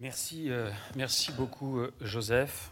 Merci, 0.00 0.48
euh, 0.48 0.70
merci 0.96 1.30
beaucoup, 1.30 1.78
euh, 1.78 1.92
Joseph. 2.00 2.70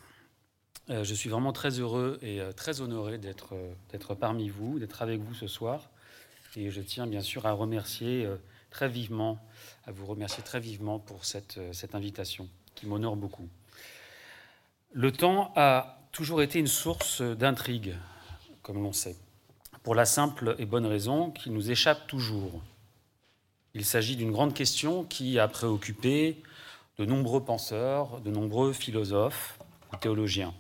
Euh, 0.89 1.05
je 1.05 1.13
suis 1.13 1.29
vraiment 1.29 1.53
très 1.53 1.79
heureux 1.79 2.19
et 2.23 2.41
très 2.57 2.81
honoré 2.81 3.19
d'être 3.19 4.15
parmi 4.15 4.49
vous, 4.49 4.79
d'être 4.79 5.03
avec 5.03 5.21
vous 5.21 5.35
ce 5.35 5.47
soir. 5.47 5.91
Et 6.57 6.71
je 6.71 6.81
tiens 6.81 7.07
bien 7.07 7.21
sûr 7.21 7.45
à 7.45 7.53
remercier 7.53 8.27
très 8.71 8.89
vivement, 8.89 9.39
à 9.85 9.93
vous 9.93 10.07
remercier 10.07 10.43
très 10.43 10.59
vivement 10.59 10.99
pour 10.99 11.27
cette, 11.27 11.61
cette 11.75 11.95
invitation 11.95 12.49
qui 12.75 12.87
m'honore 12.87 13.17
beaucoup. 13.17 13.47
Le 14.95 15.13
temps 15.13 15.53
a 15.55 16.01
toujours 16.13 16.41
été 16.41 16.59
une 16.59 16.67
source 16.67 17.21
d'intrigue, 17.21 17.95
comme 18.63 18.83
l'on 18.83 18.95
sait, 18.95 19.17
pour 19.83 19.95
la 19.95 20.07
simple 20.07 20.57
et 20.59 20.65
bonne 20.65 20.87
raison 20.87 21.31
qu'il 21.31 21.53
nous 21.53 21.71
échappe 21.71 22.07
toujours. 22.07 22.63
Il 23.75 23.85
s'agit 23.85 24.17
d'une 24.17 24.33
grande 24.33 24.55
question 24.55 25.05
qui 25.05 25.39
a 25.39 25.47
préoccupé 25.47 26.43
de 26.99 27.05
nombreux 27.05 27.45
penseurs, 27.45 28.21
de 28.21 28.31
nombreux 28.31 28.73
philosophes 28.73 29.59
théologiens. 30.01 30.53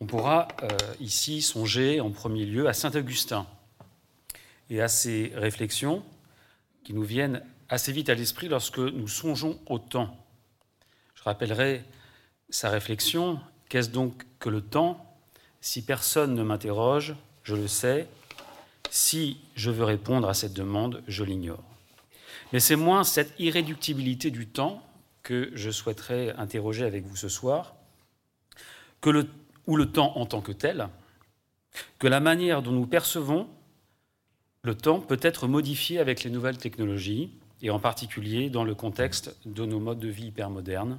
On 0.00 0.06
pourra 0.06 0.48
euh, 0.62 0.68
ici 0.98 1.42
songer 1.42 2.00
en 2.00 2.10
premier 2.10 2.46
lieu 2.46 2.68
à 2.68 2.72
Saint 2.72 2.90
Augustin 2.92 3.46
et 4.70 4.80
à 4.80 4.88
ses 4.88 5.32
réflexions 5.34 6.02
qui 6.84 6.94
nous 6.94 7.02
viennent 7.02 7.42
assez 7.68 7.92
vite 7.92 8.08
à 8.08 8.14
l'esprit 8.14 8.48
lorsque 8.48 8.78
nous 8.78 9.08
songeons 9.08 9.58
au 9.66 9.78
temps. 9.78 10.16
Je 11.14 11.22
rappellerai 11.22 11.84
sa 12.48 12.70
réflexion, 12.70 13.38
qu'est-ce 13.68 13.90
donc 13.90 14.24
que 14.38 14.48
le 14.48 14.62
temps? 14.62 15.06
Si 15.60 15.84
personne 15.84 16.34
ne 16.34 16.42
m'interroge, 16.42 17.14
je 17.42 17.54
le 17.54 17.68
sais. 17.68 18.08
Si 18.90 19.36
je 19.54 19.70
veux 19.70 19.84
répondre 19.84 20.28
à 20.28 20.34
cette 20.34 20.54
demande, 20.54 21.02
je 21.06 21.24
l'ignore. 21.24 21.62
Mais 22.52 22.60
c'est 22.60 22.76
moins 22.76 23.04
cette 23.04 23.38
irréductibilité 23.38 24.30
du 24.30 24.46
temps 24.46 24.82
que 25.22 25.50
je 25.54 25.70
souhaiterais 25.70 26.34
interroger 26.36 26.84
avec 26.84 27.04
vous 27.04 27.16
ce 27.16 27.28
soir, 27.28 27.74
que 29.00 29.10
le, 29.10 29.28
ou 29.66 29.76
le 29.76 29.90
temps 29.90 30.16
en 30.16 30.26
tant 30.26 30.40
que 30.40 30.52
tel, 30.52 30.88
que 31.98 32.08
la 32.08 32.20
manière 32.20 32.62
dont 32.62 32.72
nous 32.72 32.86
percevons 32.86 33.48
le 34.62 34.74
temps 34.74 35.00
peut 35.00 35.20
être 35.22 35.48
modifié 35.48 35.98
avec 35.98 36.22
les 36.22 36.30
nouvelles 36.30 36.58
technologies, 36.58 37.30
et 37.62 37.70
en 37.70 37.78
particulier 37.78 38.50
dans 38.50 38.64
le 38.64 38.74
contexte 38.74 39.36
de 39.46 39.64
nos 39.64 39.80
modes 39.80 39.98
de 39.98 40.08
vie 40.08 40.26
hypermodernes, 40.26 40.98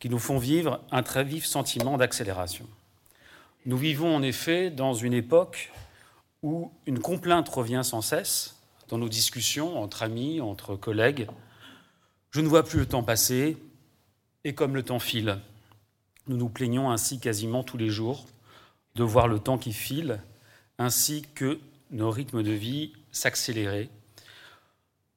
qui 0.00 0.08
nous 0.08 0.18
font 0.18 0.38
vivre 0.38 0.80
un 0.90 1.02
très 1.02 1.24
vif 1.24 1.44
sentiment 1.44 1.96
d'accélération. 1.96 2.66
Nous 3.66 3.76
vivons 3.76 4.14
en 4.14 4.22
effet 4.22 4.70
dans 4.70 4.92
une 4.92 5.14
époque 5.14 5.72
où 6.42 6.70
une 6.86 6.98
complainte 6.98 7.48
revient 7.48 7.82
sans 7.82 8.02
cesse 8.02 8.60
dans 8.88 8.98
nos 8.98 9.08
discussions 9.08 9.80
entre 9.80 10.02
amis, 10.02 10.40
entre 10.40 10.76
collègues, 10.76 11.26
je 12.34 12.40
ne 12.40 12.48
vois 12.48 12.64
plus 12.64 12.80
le 12.80 12.86
temps 12.86 13.04
passer, 13.04 13.56
et 14.42 14.56
comme 14.56 14.74
le 14.74 14.82
temps 14.82 14.98
file, 14.98 15.38
nous 16.26 16.36
nous 16.36 16.48
plaignons 16.48 16.90
ainsi 16.90 17.20
quasiment 17.20 17.62
tous 17.62 17.76
les 17.76 17.90
jours 17.90 18.26
de 18.96 19.04
voir 19.04 19.28
le 19.28 19.38
temps 19.38 19.56
qui 19.56 19.72
file, 19.72 20.20
ainsi 20.76 21.24
que 21.36 21.60
nos 21.92 22.10
rythmes 22.10 22.42
de 22.42 22.50
vie 22.50 22.92
s'accélérer. 23.12 23.88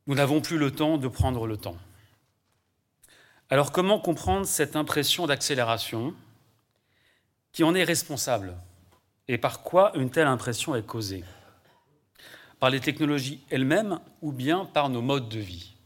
Nous 0.05 0.13
n'avons 0.13 0.41
plus 0.41 0.59
le 0.59 0.69
temps 0.69 0.99
de 0.99 1.07
prendre 1.07 1.47
le 1.47 1.57
temps. 1.57 1.77
Alors 3.49 3.71
comment 3.71 3.97
comprendre 3.97 4.45
cette 4.45 4.75
impression 4.75 5.25
d'accélération 5.25 6.13
Qui 7.51 7.63
en 7.63 7.73
est 7.73 7.83
responsable 7.83 8.53
Et 9.27 9.39
par 9.39 9.63
quoi 9.63 9.91
une 9.97 10.11
telle 10.11 10.27
impression 10.27 10.75
est 10.75 10.85
causée? 10.85 11.23
Par 12.59 12.69
les 12.69 12.79
technologies 12.79 13.41
elles-mêmes 13.49 13.99
ou 14.21 14.31
bien 14.31 14.65
par 14.65 14.89
nos 14.89 15.01
modes 15.01 15.29
de 15.29 15.39
vie? 15.39 15.76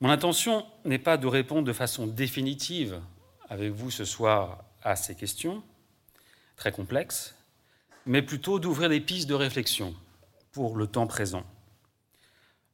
Mon 0.00 0.08
intention 0.08 0.66
n'est 0.84 0.98
pas 0.98 1.16
de 1.16 1.26
répondre 1.26 1.66
de 1.66 1.72
façon 1.72 2.06
définitive 2.06 3.00
avec 3.48 3.72
vous 3.72 3.90
ce 3.90 4.04
soir 4.04 4.64
à 4.82 4.96
ces 4.96 5.14
questions 5.14 5.62
très 6.56 6.72
complexes, 6.72 7.34
mais 8.06 8.22
plutôt 8.22 8.58
d'ouvrir 8.58 8.88
des 8.88 9.00
pistes 9.00 9.28
de 9.28 9.34
réflexion 9.34 9.94
pour 10.52 10.76
le 10.76 10.86
temps 10.86 11.06
présent. 11.06 11.44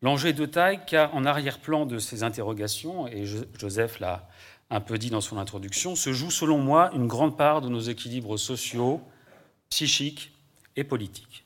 L'enjeu 0.02 0.28
est 0.28 0.34
de 0.34 0.46
taille 0.46 0.80
car 0.86 1.14
en 1.14 1.24
arrière-plan 1.24 1.86
de 1.86 1.98
ces 1.98 2.22
interrogations, 2.22 3.08
et 3.08 3.24
Joseph 3.58 3.98
l'a 3.98 4.28
un 4.70 4.80
peu 4.80 4.98
dit 4.98 5.10
dans 5.10 5.20
son 5.20 5.38
introduction, 5.38 5.96
se 5.96 6.12
joue 6.12 6.30
selon 6.30 6.58
moi 6.58 6.90
une 6.94 7.06
grande 7.06 7.36
part 7.36 7.60
de 7.60 7.68
nos 7.68 7.80
équilibres 7.80 8.38
sociaux, 8.38 9.00
psychiques 9.70 10.32
et 10.76 10.84
politiques. 10.84 11.44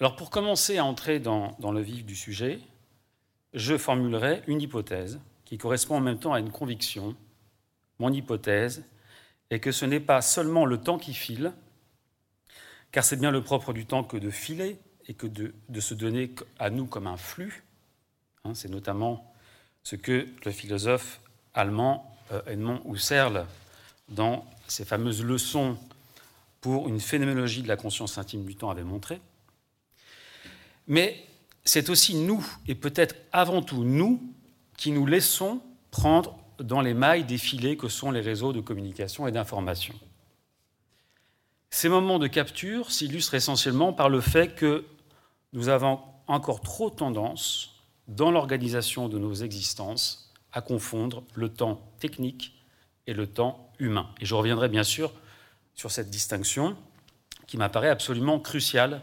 Alors 0.00 0.16
pour 0.16 0.30
commencer 0.30 0.78
à 0.78 0.84
entrer 0.84 1.20
dans, 1.20 1.56
dans 1.60 1.70
le 1.70 1.80
vif 1.80 2.04
du 2.04 2.16
sujet, 2.16 2.60
je 3.54 3.76
formulerai 3.76 4.42
une 4.46 4.60
hypothèse 4.60 5.20
qui 5.44 5.58
correspond 5.58 5.96
en 5.96 6.00
même 6.00 6.18
temps 6.18 6.32
à 6.32 6.40
une 6.40 6.50
conviction. 6.50 7.14
Mon 7.98 8.12
hypothèse 8.12 8.84
est 9.50 9.60
que 9.60 9.72
ce 9.72 9.84
n'est 9.84 10.00
pas 10.00 10.22
seulement 10.22 10.64
le 10.64 10.78
temps 10.78 10.98
qui 10.98 11.12
file, 11.12 11.52
car 12.90 13.04
c'est 13.04 13.16
bien 13.16 13.30
le 13.30 13.42
propre 13.42 13.72
du 13.72 13.84
temps 13.84 14.04
que 14.04 14.16
de 14.16 14.30
filer 14.30 14.78
et 15.08 15.14
que 15.14 15.26
de, 15.26 15.80
se 15.80 15.94
donner 15.94 16.34
à 16.58 16.70
nous 16.70 16.86
comme 16.86 17.06
un 17.06 17.16
flux. 17.16 17.64
Hein, 18.44 18.54
c'est 18.54 18.70
notamment 18.70 19.34
ce 19.82 19.96
que 19.96 20.26
le 20.44 20.50
philosophe 20.50 21.20
allemand 21.54 22.16
euh, 22.32 22.40
Edmond 22.46 22.80
Husserl, 22.86 23.46
dans 24.08 24.46
ses 24.68 24.84
fameuses 24.84 25.22
leçons 25.22 25.76
pour 26.60 26.88
une 26.88 27.00
phénoménologie 27.00 27.62
de 27.62 27.68
la 27.68 27.76
conscience 27.76 28.16
intime 28.18 28.44
du 28.44 28.54
temps, 28.54 28.70
avait 28.70 28.84
montré. 28.84 29.20
Mais 30.86 31.24
c'est 31.64 31.90
aussi 31.90 32.14
nous, 32.14 32.44
et 32.66 32.74
peut-être 32.74 33.14
avant 33.32 33.62
tout 33.62 33.84
nous, 33.84 34.20
qui 34.76 34.90
nous 34.90 35.06
laissons 35.06 35.60
prendre 35.90 36.38
dans 36.58 36.80
les 36.80 36.94
mailles 36.94 37.24
des 37.24 37.38
filets 37.38 37.76
que 37.76 37.88
sont 37.88 38.10
les 38.10 38.20
réseaux 38.20 38.52
de 38.52 38.60
communication 38.60 39.26
et 39.26 39.32
d'information. 39.32 39.94
Ces 41.70 41.88
moments 41.88 42.18
de 42.18 42.26
capture 42.26 42.90
s'illustrent 42.90 43.34
essentiellement 43.34 43.92
par 43.92 44.08
le 44.08 44.20
fait 44.20 44.54
que 44.54 44.84
nous 45.52 45.68
avons 45.68 46.00
encore 46.26 46.60
trop 46.60 46.90
tendance, 46.90 47.70
dans 48.08 48.30
l'organisation 48.30 49.08
de 49.08 49.18
nos 49.18 49.34
existences, 49.34 50.32
à 50.52 50.60
confondre 50.60 51.22
le 51.34 51.48
temps 51.48 51.80
technique 51.98 52.54
et 53.06 53.14
le 53.14 53.26
temps 53.26 53.70
humain. 53.78 54.08
Et 54.20 54.26
je 54.26 54.34
reviendrai 54.34 54.68
bien 54.68 54.84
sûr 54.84 55.12
sur 55.74 55.90
cette 55.90 56.10
distinction 56.10 56.76
qui 57.46 57.56
m'apparaît 57.56 57.88
absolument 57.88 58.38
cruciale 58.38 59.02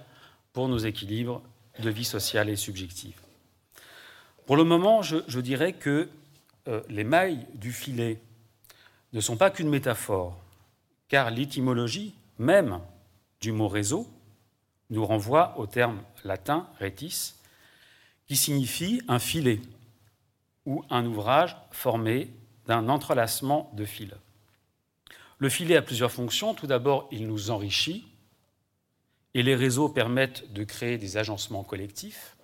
pour 0.54 0.68
nos 0.68 0.78
équilibres 0.78 1.42
de 1.80 1.90
vie 1.90 2.06
sociale 2.06 2.50
et 2.50 2.56
subjective. 2.56 3.20
Pour 4.46 4.58
le 4.58 4.64
moment, 4.64 5.02
je, 5.02 5.40
dirais 5.40 5.74
que 5.74 6.10
euh, 6.68 6.82
les 6.90 7.04
mailles 7.04 7.46
du 7.54 7.72
filet 7.72 8.20
ne 9.14 9.22
sont 9.22 9.38
pas 9.38 9.52
qu'une 9.52 9.70
métaphore, 9.70 10.40
car 11.08 11.30
l'étymologie 11.30 12.14
même 12.38 12.80
du 13.42 13.52
mot 13.52 13.68
réseau 13.68 14.08
nous 14.90 15.06
renvoie 15.06 15.54
au 15.58 15.68
terme 15.68 16.02
latin 16.24 16.68
retis, 16.80 17.34
qui 18.28 18.36
signifie 18.36 19.02
un 19.08 19.20
filet 19.20 19.62
ou 20.66 20.84
un 20.90 21.06
ouvrage 21.06 21.56
formé 21.72 22.32
d'un 22.66 22.90
entrelacement 22.90 23.72
de 23.76 23.86
fils. 23.86 24.14
Le 25.40 25.50
filet 25.50 25.78
a 25.78 25.82
plusieurs 25.82 26.12
fonctions. 26.12 26.54
Tout 26.54 26.68
d'abord, 26.68 27.08
il 27.12 27.28
nous 27.28 27.50
enrichit 27.50 28.06
et 29.34 29.44
les 29.44 29.56
réseaux 29.56 29.90
permettent 29.90 30.52
de 30.54 30.64
créer 30.64 30.98
des 30.98 31.18
agencements 31.18 31.64
collectifs. 31.64 32.36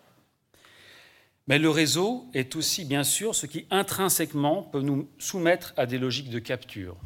Mais 1.47 1.59
le 1.59 1.69
réseau 1.69 2.27
est 2.33 2.55
aussi, 2.55 2.85
bien 2.85 3.03
sûr, 3.03 3.35
ce 3.35 3.45
qui 3.45 3.67
intrinsèquement 3.69 4.63
peut 4.63 4.81
nous 4.81 5.09
soumettre 5.19 5.73
à 5.77 5.85
des 5.85 5.97
logiques 5.97 6.29
de 6.29 6.39
capture. 6.39 6.97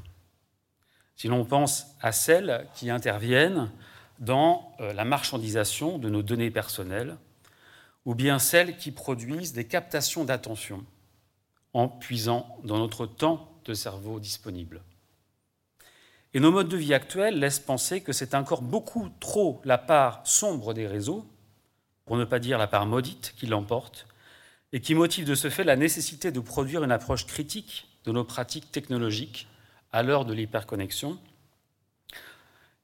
Si 1.15 1.27
l'on 1.27 1.43
pense 1.43 1.87
à 2.01 2.13
celles 2.13 2.65
qui 2.75 2.89
interviennent 2.89 3.69
dans 4.19 4.73
euh, 4.79 4.93
la 4.93 5.03
marchandisation 5.03 5.97
de 5.97 6.09
nos 6.09 6.21
données 6.21 6.51
personnelles, 6.51 7.17
ou 8.05 8.15
bien 8.15 8.39
celles 8.39 8.77
qui 8.77 8.91
produisent 8.91 9.53
des 9.53 9.67
captations 9.67 10.23
d'attention 10.23 10.85
en 11.73 11.87
puisant 11.87 12.57
dans 12.63 12.77
notre 12.77 13.05
temps 13.05 13.51
de 13.65 13.73
cerveau 13.73 14.19
disponible. 14.19 14.81
Et 16.33 16.39
nos 16.39 16.51
modes 16.51 16.69
de 16.69 16.77
vie 16.77 16.93
actuels 16.93 17.39
laissent 17.39 17.59
penser 17.59 18.01
que 18.01 18.13
c'est 18.13 18.35
encore 18.35 18.61
beaucoup 18.61 19.09
trop 19.19 19.61
la 19.65 19.77
part 19.77 20.21
sombre 20.25 20.73
des 20.73 20.87
réseaux, 20.87 21.25
pour 22.05 22.17
ne 22.17 22.25
pas 22.25 22.39
dire 22.39 22.57
la 22.57 22.67
part 22.67 22.85
maudite, 22.85 23.33
qui 23.37 23.47
l'emporte, 23.47 24.05
et 24.71 24.81
qui 24.81 24.93
motive 24.93 25.25
de 25.25 25.35
ce 25.35 25.49
fait 25.49 25.63
la 25.63 25.75
nécessité 25.75 26.31
de 26.31 26.39
produire 26.39 26.83
une 26.83 26.91
approche 26.91 27.25
critique 27.25 27.87
de 28.05 28.11
nos 28.11 28.23
pratiques 28.23 28.71
technologiques 28.71 29.47
à 29.91 30.03
l'heure 30.03 30.25
de 30.25 30.33
l'hyperconnexion, 30.33 31.19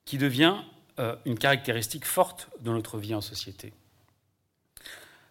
qui 0.05 0.17
devient 0.17 0.55
euh, 0.99 1.15
une 1.25 1.37
caractéristique 1.37 2.05
forte 2.05 2.49
de 2.61 2.71
notre 2.71 2.97
vie 2.97 3.13
en 3.13 3.21
société. 3.21 3.73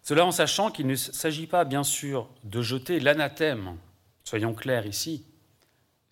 Cela 0.03 0.25
en 0.25 0.31
sachant 0.31 0.71
qu'il 0.71 0.87
ne 0.87 0.95
s'agit 0.95 1.47
pas, 1.47 1.65
bien 1.65 1.83
sûr, 1.83 2.29
de 2.43 2.61
jeter 2.61 2.99
l'anathème, 2.99 3.77
soyons 4.23 4.53
clairs 4.53 4.85
ici, 4.85 5.25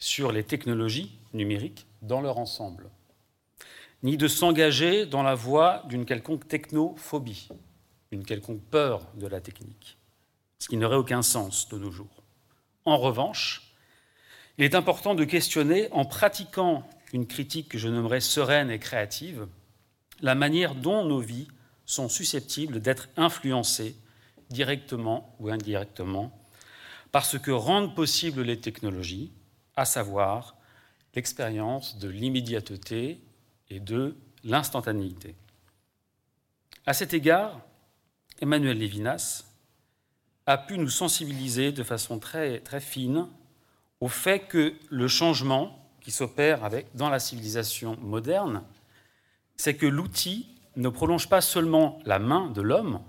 sur 0.04 0.34
les 0.34 0.44
technologies 0.44 1.18
numériques 1.32 1.88
dans 2.02 2.20
leur 2.20 2.38
ensemble, 2.38 2.90
ni 4.04 4.18
de 4.18 4.28
s'engager 4.28 5.06
dans 5.06 5.24
la 5.24 5.34
voie 5.34 5.84
d'une 5.88 6.06
quelconque 6.06 6.46
technophobie, 6.46 7.48
d'une 8.12 8.26
quelconque 8.26 8.62
peur 8.64 9.08
de 9.16 9.28
la 9.28 9.40
technique, 9.40 9.98
ce 10.60 10.68
qui 10.68 10.76
n'aurait 10.76 10.98
aucun 10.98 11.22
sens 11.22 11.70
de 11.70 11.78
nos 11.78 11.90
jours. 11.90 12.22
En 12.84 12.98
revanche, 12.98 13.74
il 14.58 14.66
est 14.66 14.76
important 14.76 15.16
de 15.16 15.24
questionner, 15.24 15.88
en 15.94 16.04
pratiquant 16.04 16.86
une 17.14 17.26
critique 17.26 17.70
que 17.70 17.78
je 17.78 17.88
nommerais 17.88 18.20
sereine 18.20 18.72
et 18.72 18.80
créative, 18.80 19.48
la 20.20 20.36
manière 20.36 20.76
dont 20.76 21.06
nos 21.06 21.22
vies 21.22 21.48
sont 21.86 22.10
susceptibles 22.10 22.82
d'être 22.82 23.08
influencées 23.16 23.96
directement 24.50 25.34
ou 25.40 25.48
indirectement 25.48 26.38
par 27.14 27.24
ce 27.24 27.38
que 27.38 27.52
rendent 27.52 27.96
possibles 27.96 28.42
les 28.42 28.60
technologies, 28.60 29.32
à 29.76 29.86
savoir 29.86 30.56
l'expérience 31.16 31.98
de 31.98 32.10
l'immédiateté 32.10 33.22
et 33.70 33.80
de 33.80 34.16
l'instantanéité. 34.44 35.36
À 36.86 36.94
cet 36.94 37.14
égard, 37.14 37.62
Emmanuel 38.42 38.78
Lévinas 38.78 39.46
a 40.46 40.58
pu 40.58 40.78
nous 40.78 40.90
sensibiliser 40.90 41.72
de 41.72 41.84
façon 41.84 42.20
très, 42.20 42.60
très 42.60 42.82
fine 42.82 43.28
au 44.02 44.10
fait 44.10 44.40
que 44.40 44.74
le 44.90 45.08
changement 45.08 45.80
qui 46.02 46.12
s'opère 46.12 46.70
dans 46.94 47.10
la 47.10 47.20
civilisation 47.20 47.98
moderne, 48.02 48.64
c'est 49.56 49.76
que 49.76 49.86
l'outil 49.86 50.48
ne 50.76 50.90
prolonge 50.90 51.30
pas 51.30 51.40
seulement 51.40 52.00
la 52.06 52.20
main 52.20 52.50
de 52.50 52.62
l'homme 52.62 53.02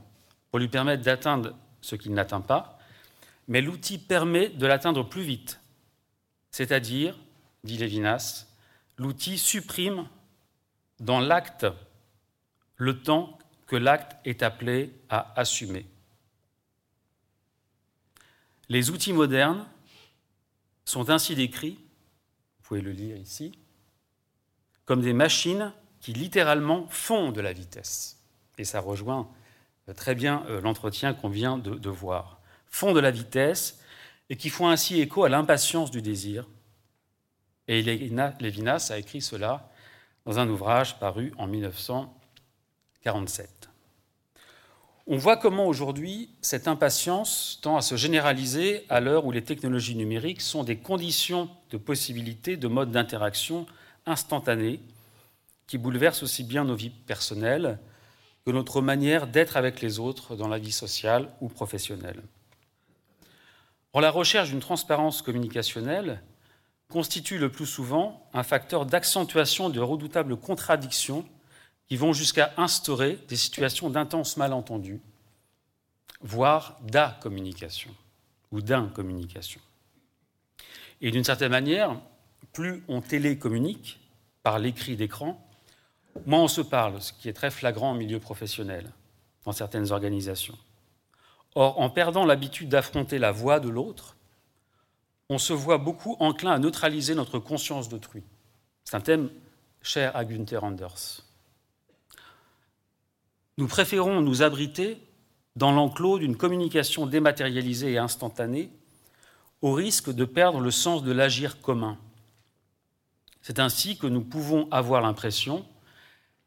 pour 0.51 0.61
lui 0.61 0.69
permettre 0.69 1.03
d'atteindre 1.03 1.57
ce 1.81 1.97
qu'il 1.97 2.15
n'atteint 2.15 2.41
pas, 2.41 2.79
mais 3.49 3.61
l'outil 3.61 3.99
permet 3.99 4.51
de 4.51 4.67
l'atteindre 4.67 5.03
plus 5.03 5.23
vite. 5.23 5.59
C'est-à-dire, 6.55 7.19
dit 7.65 7.79
Lévinas, 7.79 8.47
l'outil 8.97 9.39
supprime 9.39 10.07
dans 11.01 11.19
l'acte 11.19 11.67
le 12.77 13.03
temps 13.03 13.41
que 13.67 13.75
l'acte 13.75 14.17
est 14.25 14.41
appelé 14.41 14.93
à 15.09 15.37
assumer. 15.37 15.85
Les 18.69 18.91
outils 18.91 19.13
modernes 19.13 19.67
sont 20.85 21.11
ainsi 21.11 21.35
décrits, 21.35 21.75
vous 22.59 22.63
pouvez 22.63 22.83
le 22.83 22.93
lire 22.93 23.17
ici, 23.17 23.59
comme 24.85 25.01
des 25.01 25.13
machines 25.13 25.73
qui 25.99 26.13
littéralement 26.13 26.87
font 26.87 27.33
de 27.33 27.41
la 27.41 27.53
vitesse. 27.53 28.23
Et 28.59 28.65
ça 28.65 28.79
rejoint 28.79 29.29
euh, 29.89 29.93
très 29.93 30.15
bien 30.15 30.45
euh, 30.47 30.61
l'entretien 30.61 31.15
qu'on 31.15 31.31
vient 31.31 31.59
de, 31.59 31.91
voir. 31.91 32.39
Font 32.69 32.93
de 32.93 33.01
la 33.01 33.11
vitesse 33.11 33.81
et 34.35 34.37
qui 34.37 34.51
font 34.51 34.69
ainsi 34.69 35.01
écho 35.01 35.23
à 35.23 35.29
l'impatience 35.29 35.93
du 35.93 36.03
désir. 36.03 36.49
Et 37.69 37.83
Lévinas 37.83 38.91
a 38.91 38.99
écrit 38.99 39.21
cela 39.21 39.71
dans 40.27 40.41
un 40.41 40.49
ouvrage 40.49 40.99
paru 40.99 41.33
en 41.39 41.47
1947. 41.47 43.69
On 45.07 45.19
voit 45.19 45.37
comment 45.37 45.69
aujourd'hui 45.69 46.31
cette 46.43 46.67
impatience 46.67 47.61
tend 47.63 47.77
à 47.77 47.81
se 47.81 47.95
généraliser 47.95 48.85
à 48.89 48.99
l'heure 48.99 49.25
où 49.25 49.31
les 49.31 49.45
technologies 49.45 49.95
numériques 49.95 50.41
sont 50.41 50.65
des 50.65 50.79
conditions 50.79 51.49
de 51.71 51.77
possibilité 51.77 52.57
de 52.57 52.67
modes 52.67 52.91
d'interaction 52.91 53.67
instantanés 54.05 54.81
qui 55.69 55.79
bouleversent 55.79 56.25
aussi 56.25 56.43
bien 56.43 56.65
nos 56.65 56.75
vies 56.75 56.91
personnelles 56.91 57.79
que 58.45 58.51
notre 58.51 58.81
manière 58.81 59.29
d'être 59.29 59.57
avec 59.57 59.81
les 59.81 60.01
autres 60.01 60.35
dans 60.35 60.49
la 60.49 60.59
vie 60.59 60.73
sociale 60.73 61.29
ou 61.41 61.49
professionnelle. 61.49 62.21
Or, 63.95 64.01
la 64.01 64.11
recherche 64.11 64.51
d'une 64.51 64.61
transparence 64.61 65.23
communicationnelle 65.23 66.21
constitue 66.91 67.39
le 67.39 67.51
plus 67.51 67.67
souvent 67.67 68.29
un 68.35 68.43
facteur 68.43 68.87
d'accentuation 68.87 69.71
de 69.71 69.79
redoutables 69.81 70.37
contradictions 70.37 71.25
qui 71.87 71.97
vont 71.97 72.13
jusqu'à 72.13 72.53
instaurer 72.57 73.21
des 73.29 73.37
situations 73.37 73.91
d'intense 73.91 74.37
malentendu, 74.37 75.01
voire 76.21 76.79
communication 77.21 77.91
ou 78.51 78.61
d'incommunication. 78.61 79.61
Et 81.01 81.13
d'une 81.13 81.25
certaine 81.25 81.53
manière, 81.53 81.97
plus 82.53 82.83
on 82.89 83.01
télécommunique 83.01 84.01
par 84.43 84.59
l'écrit 84.59 84.97
d'écran, 84.97 85.41
moins 86.27 86.43
on 86.43 86.49
se 86.49 86.61
parle, 86.61 87.01
ce 87.01 87.13
qui 87.13 87.29
est 87.29 87.33
très 87.33 87.51
flagrant 87.51 87.93
en 87.93 87.95
milieu 87.95 88.19
professionnel, 88.19 88.91
dans 89.45 89.53
certaines 89.53 89.93
organisations. 89.93 90.59
Or, 91.55 91.81
en 91.81 91.89
perdant 91.89 92.25
l'habitude 92.25 92.69
d'affronter 92.69 93.19
la 93.19 93.31
voix 93.31 93.61
de 93.61 93.69
l'autre, 93.69 94.17
on 95.29 95.39
se 95.39 95.53
voit 95.53 95.79
beaucoup 95.79 96.17
enclin 96.21 96.53
à 96.53 96.59
neutraliser 96.59 97.15
notre 97.15 97.39
conscience 97.39 97.89
d'autrui. 97.89 98.23
C'est 98.85 98.97
un 98.97 99.01
thème 99.01 99.31
cher 99.83 100.15
à 100.17 100.25
Günther 100.25 100.63
Anders. 100.63 101.23
Nous 103.57 103.69
préférons 103.69 104.21
nous 104.21 104.43
abriter 104.43 105.01
dans 105.57 105.71
l'enclos 105.71 106.19
d'une 106.19 106.37
communication 106.37 107.07
dématérialisée 107.07 107.93
et 107.93 107.99
instantanée 107.99 108.71
au 109.63 109.73
risque 109.73 110.11
de 110.11 110.25
perdre 110.25 110.61
le 110.61 110.71
sens 110.71 111.05
de 111.05 111.13
l'agir 111.13 111.61
commun. 111.61 111.97
C'est 113.41 113.61
ainsi 113.61 113.97
que 113.97 114.07
nous 114.07 114.23
pouvons 114.23 114.69
avoir 114.71 115.01
l'impression 115.01 115.65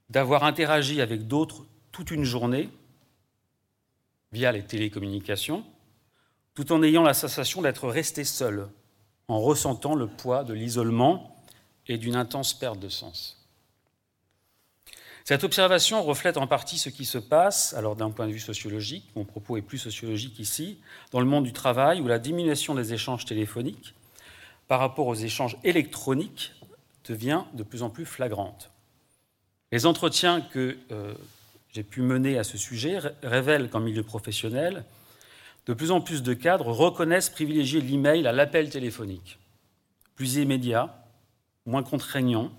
d'avoir 0.09 0.44
interagi 0.44 1.01
avec 1.01 1.27
d'autres 1.27 1.65
toute 1.92 2.12
une 2.12 2.25
journée 2.25 2.69
via 4.31 4.51
les 4.51 4.63
télécommunications, 4.63 5.63
tout 6.53 6.71
en 6.71 6.83
ayant 6.83 7.03
la 7.03 7.13
sensation 7.13 7.62
d'être 7.62 7.88
resté 7.88 8.24
seul, 8.24 8.68
en 9.27 9.39
ressentant 9.39 9.95
le 9.95 10.07
poids 10.07 10.44
de 10.44 10.53
l'isolement 10.53 11.35
et 11.88 11.97
d'une 11.97 12.15
intense 12.15 12.53
perte 12.53 12.79
de 12.79 12.89
sens. 12.89 13.38
Cette 15.24 15.44
observation 15.44 16.01
reflète 16.03 16.38
en 16.38 16.47
partie 16.47 16.77
ce 16.77 16.88
qui 16.88 17.03
se 17.03 17.18
passe, 17.18 17.74
alors 17.74 17.97
d'un 17.97 18.12
point 18.12 18.27
de 18.27 18.31
vue 18.31 18.39
sociologique, 18.39 19.09
mon 19.15 19.25
propos 19.25 19.57
est 19.57 19.62
plus 19.62 19.77
sociologique 19.77 20.39
ici, 20.39 20.80
dans 21.12 21.19
le 21.19 21.25
monde 21.25 21.44
du 21.44 21.51
travail, 21.51 22.00
où 22.00 22.07
la 22.07 22.18
diminution 22.18 22.75
des 22.75 22.94
échanges 22.94 23.25
téléphoniques 23.25 23.94
par 24.69 24.80
rapport 24.80 25.07
aux 25.07 25.15
échanges 25.15 25.57
électroniques 25.65 26.53
devient 27.03 27.44
de 27.53 27.63
plus 27.63 27.83
en 27.83 27.89
plus 27.89 28.06
flagrante. 28.06 28.71
Les 29.73 29.85
entretiens 29.85 30.39
que 30.39 30.77
euh, 30.91 31.13
j'ai 31.73 31.83
pu 31.83 32.01
mener 32.01 32.37
à 32.37 32.43
ce 32.43 32.57
sujet 32.57 32.99
révèlent 33.23 33.69
qu'en 33.69 33.79
milieu 33.79 34.03
professionnel, 34.03 34.85
de 35.65 35.73
plus 35.73 35.91
en 35.91 36.01
plus 36.01 36.23
de 36.23 36.33
cadres 36.33 36.71
reconnaissent 36.71 37.29
privilégier 37.29 37.81
l'email 37.81 38.25
à 38.25 38.31
l'appel 38.31 38.69
téléphonique, 38.69 39.37
plus 40.15 40.35
immédiat, 40.35 41.03
moins 41.65 41.83
contraignant, 41.83 42.51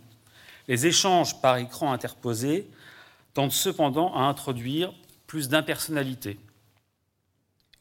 les 0.69 0.87
échanges 0.87 1.40
par 1.40 1.56
écran 1.56 1.93
interposé 1.93 2.69
tentent 3.32 3.52
cependant 3.52 4.14
à 4.14 4.20
introduire 4.20 4.92
plus 5.26 5.49
d'impersonnalité. 5.49 6.38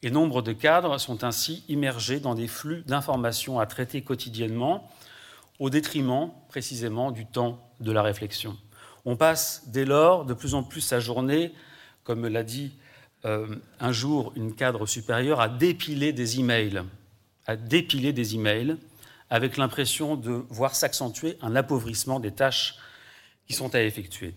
Et 0.02 0.10
nombre 0.10 0.42
de 0.42 0.52
cadres 0.52 0.98
sont 0.98 1.24
ainsi 1.24 1.64
immergés 1.68 2.20
dans 2.20 2.34
des 2.34 2.48
flux 2.48 2.82
d'informations 2.86 3.58
à 3.58 3.66
traiter 3.66 4.02
quotidiennement, 4.02 4.88
au 5.58 5.70
détriment 5.70 6.30
précisément 6.48 7.10
du 7.10 7.26
temps 7.26 7.68
de 7.80 7.92
la 7.92 8.02
réflexion. 8.02 8.56
On 9.10 9.16
passe 9.16 9.62
dès 9.68 9.86
lors 9.86 10.26
de 10.26 10.34
plus 10.34 10.52
en 10.52 10.62
plus 10.62 10.82
sa 10.82 11.00
journée, 11.00 11.54
comme 12.04 12.26
l'a 12.26 12.42
dit 12.42 12.74
euh, 13.24 13.56
un 13.80 13.90
jour 13.90 14.34
une 14.36 14.54
cadre 14.54 14.84
supérieure, 14.84 15.40
à 15.40 15.48
dépiler 15.48 16.12
des 16.12 16.40
emails, 16.40 16.82
à 17.46 17.56
dépiler 17.56 18.12
des 18.12 18.34
emails 18.34 18.76
avec 19.30 19.56
l'impression 19.56 20.14
de 20.14 20.44
voir 20.50 20.74
s'accentuer 20.74 21.38
un 21.40 21.56
appauvrissement 21.56 22.20
des 22.20 22.32
tâches 22.32 22.74
qui 23.46 23.54
sont 23.54 23.74
à 23.74 23.80
effectuer. 23.80 24.34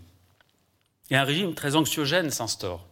Et 1.10 1.18
un 1.18 1.26
régime 1.26 1.54
très 1.54 1.76
anxiogène 1.76 2.32
s'instaure 2.32 2.88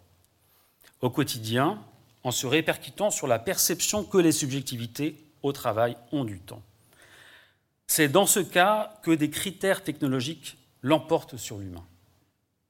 au 0.99 1.09
quotidien 1.09 1.79
en 2.25 2.31
se 2.31 2.45
répercutant 2.45 3.09
sur 3.09 3.25
la 3.25 3.39
perception 3.39 4.03
que 4.03 4.17
les 4.17 4.33
subjectivités 4.33 5.15
au 5.43 5.53
travail 5.53 5.95
ont 6.11 6.25
du 6.25 6.41
temps. 6.41 6.61
C'est 7.87 8.09
dans 8.09 8.25
ce 8.25 8.41
cas 8.41 8.99
que 9.01 9.11
des 9.11 9.29
critères 9.29 9.81
technologiques 9.81 10.57
l'emportent 10.81 11.37
sur 11.37 11.57
l'humain. 11.57 11.85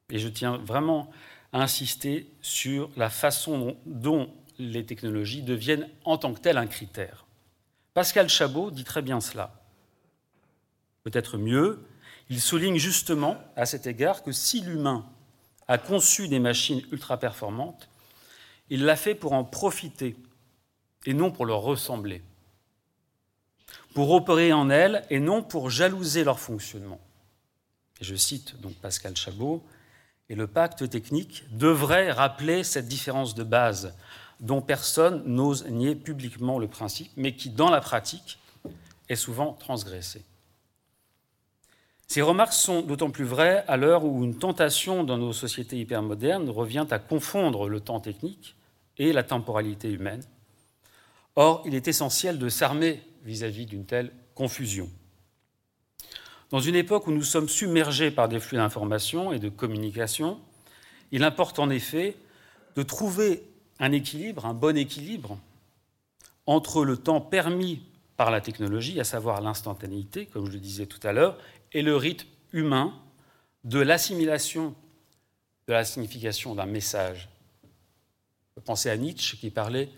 Et 0.09 0.19
je 0.19 0.27
tiens 0.27 0.57
vraiment 0.57 1.09
à 1.53 1.61
insister 1.61 2.31
sur 2.41 2.89
la 2.97 3.09
façon 3.09 3.77
dont 3.85 4.33
les 4.57 4.85
technologies 4.85 5.41
deviennent 5.41 5.87
en 6.03 6.17
tant 6.17 6.33
que 6.33 6.39
telles 6.39 6.57
un 6.57 6.67
critère. 6.67 7.25
Pascal 7.93 8.29
Chabot 8.29 8.71
dit 8.71 8.83
très 8.83 9.01
bien 9.01 9.21
cela. 9.21 9.53
Peut-être 11.03 11.37
mieux, 11.37 11.85
il 12.29 12.41
souligne 12.41 12.77
justement 12.77 13.37
à 13.55 13.65
cet 13.65 13.87
égard 13.87 14.21
que 14.23 14.31
si 14.31 14.61
l'humain 14.61 15.05
a 15.67 15.77
conçu 15.77 16.27
des 16.27 16.39
machines 16.39 16.83
ultra-performantes, 16.91 17.89
il 18.69 18.85
l'a 18.85 18.95
fait 18.95 19.15
pour 19.15 19.33
en 19.33 19.43
profiter 19.43 20.15
et 21.05 21.13
non 21.13 21.31
pour 21.31 21.45
leur 21.45 21.61
ressembler, 21.61 22.21
pour 23.93 24.11
opérer 24.11 24.53
en 24.53 24.69
elles 24.69 25.05
et 25.09 25.19
non 25.19 25.41
pour 25.41 25.69
jalouser 25.69 26.23
leur 26.23 26.39
fonctionnement. 26.39 26.99
Et 28.01 28.05
je 28.05 28.15
cite 28.15 28.59
donc 28.61 28.73
Pascal 28.75 29.15
Chabot, 29.15 29.63
et 30.29 30.35
le 30.35 30.47
pacte 30.47 30.87
technique 30.89 31.43
devrait 31.51 32.11
rappeler 32.11 32.63
cette 32.63 32.87
différence 32.87 33.35
de 33.35 33.43
base 33.43 33.95
dont 34.39 34.61
personne 34.61 35.23
n'ose 35.25 35.65
nier 35.67 35.95
publiquement 35.95 36.59
le 36.59 36.67
principe, 36.67 37.11
mais 37.17 37.35
qui, 37.35 37.49
dans 37.49 37.69
la 37.69 37.81
pratique, 37.81 38.39
est 39.09 39.15
souvent 39.15 39.53
transgressée. 39.53 40.23
Ces 42.07 42.21
remarques 42.21 42.53
sont 42.53 42.81
d'autant 42.81 43.11
plus 43.11 43.25
vraies 43.25 43.63
à 43.67 43.77
l'heure 43.77 44.05
où 44.05 44.23
une 44.23 44.37
tentation 44.37 45.03
dans 45.03 45.17
nos 45.17 45.33
sociétés 45.33 45.77
hypermodernes 45.77 46.49
revient 46.49 46.87
à 46.89 46.99
confondre 46.99 47.69
le 47.69 47.81
temps 47.81 47.99
technique 47.99 48.55
et 48.97 49.13
la 49.13 49.23
temporalité 49.23 49.91
humaine. 49.91 50.23
Or, 51.35 51.63
il 51.65 51.75
est 51.75 51.87
essentiel 51.87 52.39
de 52.39 52.49
s'armer 52.49 53.03
vis-à-vis 53.23 53.65
d'une 53.65 53.85
telle 53.85 54.11
confusion. 54.33 54.89
Dans 56.49 56.59
une 56.59 56.75
époque 56.75 57.05
où 57.05 57.11
nous 57.11 57.23
sommes 57.23 57.47
submergés 57.47 58.09
par 58.09 58.27
des 58.27 58.39
flux 58.39 58.57
d'informations 58.57 59.31
et 59.31 59.39
de 59.39 59.49
communication, 59.49 60.39
il 61.11 61.23
importe 61.23 61.59
en 61.59 61.69
effet 61.69 62.15
de 62.75 62.81
trouver 62.81 63.43
un 63.79 63.91
équilibre, 63.91 64.45
un 64.45 64.55
bon 64.55 64.75
équilibre, 64.75 65.37
entre 66.47 66.83
le 66.83 66.97
temps 66.97 67.21
permis 67.21 67.83
par 68.17 68.31
la 68.31 68.41
technologie, 68.41 68.99
à 68.99 69.03
savoir 69.03 69.41
l'instantanéité, 69.41 70.25
comme 70.25 70.47
je 70.47 70.51
le 70.51 70.59
disais 70.59 70.87
tout 70.87 70.99
à 71.03 71.13
l'heure, 71.13 71.37
et 71.71 71.83
le 71.83 71.95
rythme 71.95 72.27
humain 72.51 72.93
de 73.63 73.79
l'assimilation 73.79 74.73
de 75.67 75.73
la 75.73 75.85
signification 75.85 76.55
d'un 76.55 76.65
message. 76.65 77.29
Pensez 78.65 78.89
à 78.89 78.97
Nietzsche 78.97 79.37
qui 79.37 79.51
parlait 79.51 79.89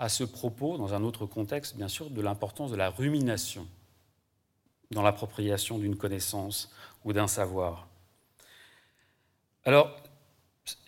à 0.00 0.08
ce 0.08 0.24
propos, 0.24 0.76
dans 0.76 0.94
un 0.94 1.04
autre 1.04 1.26
contexte 1.26 1.76
bien 1.76 1.88
sûr, 1.88 2.10
de 2.10 2.20
l'importance 2.20 2.72
de 2.72 2.76
la 2.76 2.90
rumination 2.90 3.68
dans 4.92 5.02
l'appropriation 5.02 5.78
d'une 5.78 5.96
connaissance 5.96 6.70
ou 7.04 7.12
d'un 7.12 7.26
savoir. 7.26 7.88
Alors, 9.64 9.96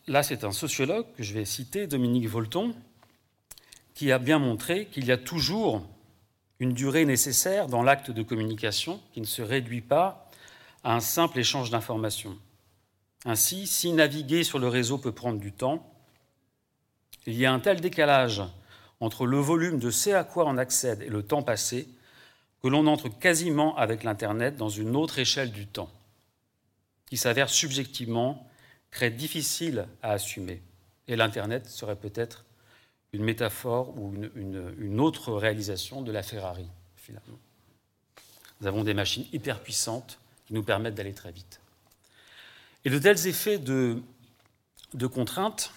là, 0.06 0.23
c'est 0.23 0.44
un 0.44 0.52
sociologue 0.52 1.06
que 1.16 1.23
je 1.23 1.34
vais 1.34 1.44
citer, 1.44 1.87
Dominique 1.87 2.28
Volton, 2.28 2.75
qui 3.94 4.12
a 4.12 4.18
bien 4.18 4.38
montré 4.38 4.87
qu'il 4.87 5.06
y 5.06 5.12
a 5.12 5.16
toujours 5.16 5.87
une 6.61 6.73
durée 6.73 7.04
nécessaire 7.04 7.66
dans 7.66 7.82
l'acte 7.82 8.11
de 8.11 8.23
communication 8.23 9.00
qui 9.12 9.20
ne 9.20 9.26
se 9.26 9.42
réduit 9.42 9.80
pas 9.80 10.30
à 10.82 10.94
un 10.94 11.00
simple 11.00 11.38
échange 11.38 11.70
d'informations. 11.70 12.37
Ainsi, 13.25 13.66
si 13.66 13.92
naviguer 13.92 14.44
sur 14.44 14.58
le 14.58 14.68
réseau 14.68 14.99
peut 14.99 15.12
prendre 15.12 15.40
du 15.40 15.52
temps, 15.52 15.90
il 17.26 17.34
y 17.34 17.46
a 17.46 17.52
un 17.52 17.61
tel 17.61 17.80
décalage 17.80 18.42
entre 19.00 19.26
le 19.26 19.38
volume 19.38 19.78
de 19.78 19.90
ce 19.90 20.11
à 20.11 20.25
quoi 20.25 20.44
on 20.46 20.58
accède 20.58 21.02
et 21.02 21.08
le 21.08 21.23
temps 21.23 21.42
passé 21.42 21.88
que 22.64 22.68
l'on 22.71 22.87
entre 22.87 23.11
quasiment 23.11 23.76
avec 23.76 24.04
l'Internet 24.04 24.56
dans 24.56 24.71
une 24.71 24.97
autre 24.97 25.18
échelle 25.18 25.52
du 25.52 25.66
temps, 25.66 25.90
qui 27.04 27.18
s'avère 27.18 27.50
subjectivement 27.50 28.49
très 28.90 29.11
difficile 29.11 29.87
à 30.00 30.12
assumer. 30.12 30.62
Et 31.06 31.14
l'Internet 31.14 31.68
serait 31.68 31.94
peut-être 31.94 32.47
une 33.12 33.23
métaphore 33.23 33.94
ou 33.99 34.14
une, 34.35 34.99
autre 34.99 35.35
réalisation 35.35 36.00
de 36.00 36.11
la 36.11 36.23
Ferrari, 36.23 36.66
finalement. 36.97 37.38
Nous 38.62 38.66
avons 38.66 38.83
des 38.83 38.94
machines 38.94 39.26
hyper 39.35 39.61
puissantes 39.61 40.18
qui 40.47 40.54
nous 40.54 40.62
permettent 40.62 40.94
d'aller 40.94 41.12
très 41.12 41.33
vite. 41.33 41.61
Et 42.87 42.88
de 42.88 42.99
tels 42.99 43.26
effets 43.26 43.59
de, 43.59 44.00
de 44.94 45.06
contraintes 45.06 45.71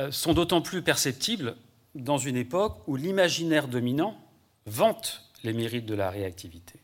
euh, 0.00 0.10
sont 0.10 0.34
d'autant 0.34 0.62
plus 0.62 0.82
perceptibles 0.82 1.54
dans 1.94 2.18
une 2.18 2.36
époque 2.36 2.82
où 2.88 2.96
l'imaginaire 2.96 3.68
dominant 3.68 4.20
vante 4.66 5.27
les 5.44 5.52
mérites 5.52 5.86
de 5.86 5.94
la 5.94 6.10
réactivité. 6.10 6.80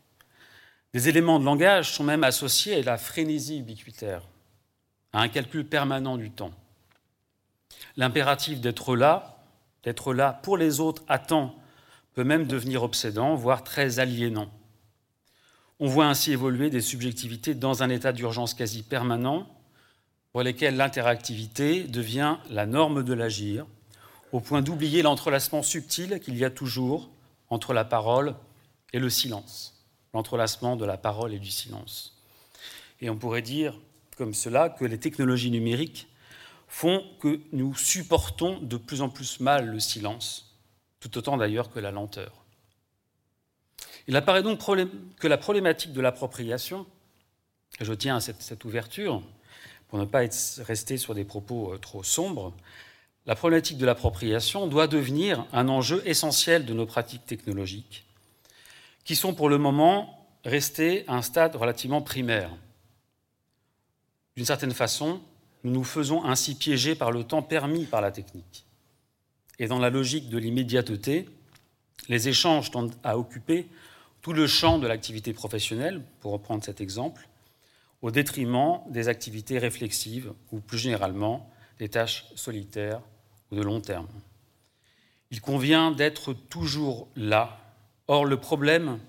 Des 0.93 1.09
éléments 1.09 1.39
de 1.39 1.45
langage 1.45 1.91
sont 1.91 2.03
même 2.03 2.23
associés 2.23 2.75
à 2.75 2.81
la 2.81 2.97
frénésie 2.97 3.59
ubiquitaire, 3.59 4.21
à 5.11 5.21
un 5.21 5.27
calcul 5.27 5.65
permanent 5.65 6.17
du 6.17 6.31
temps. 6.31 6.53
L'impératif 7.97 8.61
d'être 8.61 8.95
là, 8.95 9.43
d'être 9.83 10.13
là 10.13 10.39
pour 10.43 10.57
les 10.57 10.79
autres 10.79 11.03
à 11.07 11.19
temps, 11.19 11.55
peut 12.13 12.23
même 12.23 12.47
devenir 12.47 12.83
obsédant, 12.83 13.35
voire 13.35 13.63
très 13.63 13.99
aliénant. 13.99 14.49
On 15.81 15.87
voit 15.87 16.05
ainsi 16.05 16.31
évoluer 16.31 16.69
des 16.69 16.79
subjectivités 16.79 17.53
dans 17.53 17.83
un 17.83 17.89
état 17.89 18.13
d'urgence 18.13 18.53
quasi 18.53 18.81
permanent, 18.83 19.47
pour 20.31 20.43
lesquels 20.43 20.77
l'interactivité 20.77 21.83
devient 21.83 22.37
la 22.49 22.65
norme 22.65 23.03
de 23.03 23.13
l'agir, 23.13 23.65
au 24.31 24.39
point 24.39 24.61
d'oublier 24.61 25.01
l'entrelacement 25.01 25.61
subtil 25.61 26.19
qu'il 26.19 26.37
y 26.37 26.45
a 26.45 26.49
toujours 26.49 27.09
entre 27.49 27.73
la 27.73 27.85
parole 27.85 28.35
et 28.95 28.99
le 28.99 29.09
silence, 29.09 29.73
l'entrelacement 30.13 30.77
de 30.77 30.85
la 30.85 30.95
parole 30.95 31.33
et 31.33 31.39
du 31.39 31.51
silence. 31.51 32.17
Et 33.01 33.09
on 33.09 33.17
pourrait 33.17 33.41
dire 33.41 33.77
comme 34.15 34.33
cela 34.33 34.69
que 34.69 34.85
les 34.85 34.97
technologies 34.97 35.51
numériques 35.51 36.07
font 36.69 37.03
que 37.19 37.41
nous 37.51 37.75
supportons 37.75 38.57
de 38.61 38.77
plus 38.77 39.01
en 39.01 39.09
plus 39.09 39.41
mal 39.41 39.67
le 39.67 39.81
silence, 39.81 40.55
tout 41.01 41.17
autant 41.17 41.35
d'ailleurs 41.35 41.69
que 41.71 41.79
la 41.79 41.91
lenteur. 41.91 42.45
Il 44.07 44.15
apparaît 44.15 44.43
donc 44.43 44.61
que 45.17 45.27
la 45.27 45.37
problématique 45.37 45.91
de 45.91 45.99
l'appropriation, 45.99 46.85
je 47.81 47.91
tiens 47.91 48.15
à 48.15 48.21
cette, 48.21 48.63
ouverture 48.63 49.21
pour 49.89 49.99
ne 49.99 50.05
pas 50.05 50.23
être, 50.23 50.61
rester 50.61 50.97
sur 50.97 51.13
des 51.13 51.25
propos 51.25 51.73
euh, 51.73 51.77
trop 51.77 52.01
sombres, 52.01 52.53
la 53.25 53.35
problématique 53.35 53.77
de 53.77 53.85
l'appropriation 53.85 54.67
doit 54.67 54.87
devenir 54.87 55.45
un 55.51 55.67
enjeu 55.67 56.01
essentiel 56.05 56.65
de 56.65 56.73
nos 56.73 56.85
pratiques 56.85 57.25
technologiques, 57.25 58.04
qui 59.05 59.15
sont 59.15 59.33
pour 59.33 59.47
le 59.47 59.57
moment 59.57 60.27
restées 60.43 61.05
à 61.07 61.15
un 61.15 61.21
stade 61.21 61.55
relativement 61.55 62.01
primaire. 62.01 62.51
D'une 64.35 64.45
certaine 64.45 64.73
façon, 64.73 65.21
nous 65.63 65.71
nous 65.71 65.83
faisons 65.83 66.25
ainsi 66.25 66.55
piéger 66.55 66.95
par 66.95 67.11
le 67.11 67.23
temps 67.23 67.41
permis 67.41 67.85
par 67.85 68.01
la 68.01 68.11
technique. 68.11 68.65
Et 69.57 69.67
dans 69.67 69.79
la 69.79 69.89
logique 69.89 70.29
de 70.29 70.37
l'immédiateté, 70.37 71.29
les 72.09 72.27
échanges 72.27 72.71
tendent 72.71 72.95
à 73.03 73.17
occuper 73.17 73.67
tout 74.21 74.33
le 74.33 74.47
champ 74.47 74.79
de 74.79 74.87
l'activité 74.87 75.33
professionnelle, 75.33 76.03
pour 76.19 76.33
reprendre 76.33 76.63
cet 76.63 76.81
exemple, 76.81 77.27
au 78.01 78.11
détriment 78.11 78.81
des 78.89 79.07
activités 79.07 79.57
réflexives 79.59 80.33
ou 80.51 80.59
plus 80.59 80.77
généralement 80.77 81.49
des 81.79 81.89
tâches 81.89 82.25
solitaires 82.35 83.01
ou 83.51 83.55
de 83.55 83.61
long 83.61 83.81
terme. 83.81 84.07
Il 85.31 85.41
convient 85.41 85.91
d'être 85.91 86.33
toujours 86.33 87.07
là. 87.15 87.64
Or, 88.07 88.25
le 88.25 88.37
problème, 88.37 88.99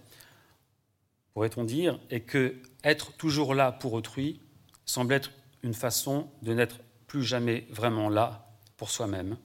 pourrait-on 1.34 1.64
dire, 1.64 1.98
est 2.10 2.20
que 2.20 2.56
être 2.82 3.12
toujours 3.12 3.54
là 3.54 3.72
pour 3.72 3.92
autrui 3.92 4.40
semble 4.84 5.12
être 5.12 5.32
une 5.62 5.74
façon 5.74 6.28
de 6.42 6.54
n'être 6.54 6.80
plus 7.06 7.24
jamais 7.24 7.66
vraiment 7.70 8.08
là 8.08 8.48
pour 8.76 8.90
soi-même, 8.90 9.36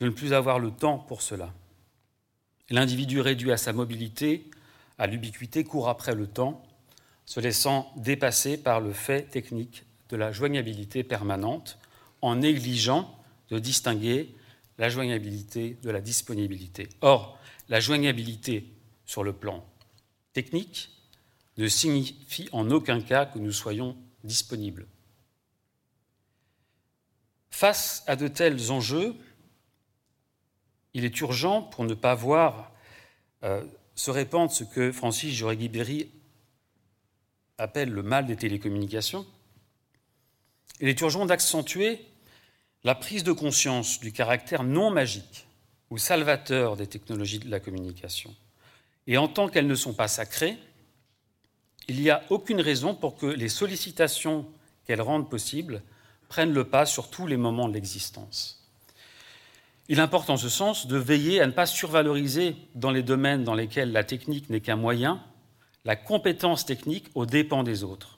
de 0.00 0.06
ne 0.06 0.10
plus 0.10 0.32
avoir 0.32 0.58
le 0.58 0.70
temps 0.70 0.98
pour 0.98 1.22
cela. 1.22 1.52
L'individu 2.70 3.20
réduit 3.20 3.52
à 3.52 3.56
sa 3.56 3.72
mobilité, 3.72 4.50
à 4.98 5.06
l'ubiquité, 5.06 5.64
court 5.64 5.88
après 5.88 6.14
le 6.14 6.26
temps, 6.26 6.62
se 7.26 7.40
laissant 7.40 7.92
dépasser 7.96 8.56
par 8.56 8.80
le 8.80 8.92
fait 8.92 9.22
technique 9.22 9.84
de 10.08 10.16
la 10.16 10.32
joignabilité 10.32 11.02
permanente, 11.02 11.78
en 12.22 12.36
négligeant 12.36 13.18
de 13.50 13.58
distinguer 13.58 14.34
la 14.78 14.88
joignabilité 14.88 15.76
de 15.82 15.90
la 15.90 16.00
disponibilité. 16.00 16.88
Or, 17.02 17.38
la 17.68 17.80
joignabilité 17.80 18.72
sur 19.06 19.24
le 19.24 19.32
plan 19.32 19.64
technique 20.32 20.90
ne 21.56 21.68
signifie 21.68 22.48
en 22.52 22.70
aucun 22.70 23.00
cas 23.00 23.26
que 23.26 23.38
nous 23.38 23.52
soyons 23.52 23.96
disponibles. 24.24 24.86
Face 27.50 28.02
à 28.06 28.16
de 28.16 28.26
tels 28.26 28.72
enjeux, 28.72 29.14
il 30.94 31.04
est 31.04 31.20
urgent, 31.20 31.62
pour 31.62 31.84
ne 31.84 31.94
pas 31.94 32.14
voir 32.14 32.72
euh, 33.44 33.64
se 33.94 34.10
répandre 34.10 34.50
ce 34.50 34.64
que 34.64 34.90
Francis 34.90 35.34
Joregui-Berry 35.34 36.10
appelle 37.58 37.90
le 37.90 38.02
mal 38.02 38.26
des 38.26 38.36
télécommunications, 38.36 39.26
il 40.80 40.88
est 40.88 41.00
urgent 41.00 41.26
d'accentuer 41.26 42.04
la 42.82 42.94
prise 42.94 43.22
de 43.22 43.32
conscience 43.32 44.00
du 44.00 44.12
caractère 44.12 44.64
non 44.64 44.90
magique 44.90 45.46
ou 45.90 45.98
salvateur 45.98 46.76
des 46.76 46.86
technologies 46.86 47.38
de 47.38 47.50
la 47.50 47.60
communication. 47.60 48.34
Et 49.06 49.18
en 49.18 49.28
tant 49.28 49.48
qu'elles 49.48 49.66
ne 49.66 49.74
sont 49.74 49.92
pas 49.92 50.08
sacrées, 50.08 50.56
il 51.88 52.00
n'y 52.00 52.10
a 52.10 52.22
aucune 52.30 52.60
raison 52.60 52.94
pour 52.94 53.16
que 53.16 53.26
les 53.26 53.48
sollicitations 53.48 54.46
qu'elles 54.86 55.02
rendent 55.02 55.28
possibles 55.28 55.82
prennent 56.28 56.52
le 56.52 56.64
pas 56.64 56.86
sur 56.86 57.10
tous 57.10 57.26
les 57.26 57.36
moments 57.36 57.68
de 57.68 57.74
l'existence. 57.74 58.60
Il 59.88 60.00
importe 60.00 60.30
en 60.30 60.38
ce 60.38 60.48
sens 60.48 60.86
de 60.86 60.96
veiller 60.96 61.40
à 61.40 61.46
ne 61.46 61.52
pas 61.52 61.66
survaloriser 61.66 62.56
dans 62.74 62.90
les 62.90 63.02
domaines 63.02 63.44
dans 63.44 63.54
lesquels 63.54 63.92
la 63.92 64.02
technique 64.02 64.48
n'est 64.48 64.60
qu'un 64.60 64.76
moyen, 64.76 65.22
la 65.84 65.96
compétence 65.96 66.64
technique 66.64 67.08
aux 67.14 67.26
dépens 67.26 67.62
des 67.62 67.84
autres. 67.84 68.13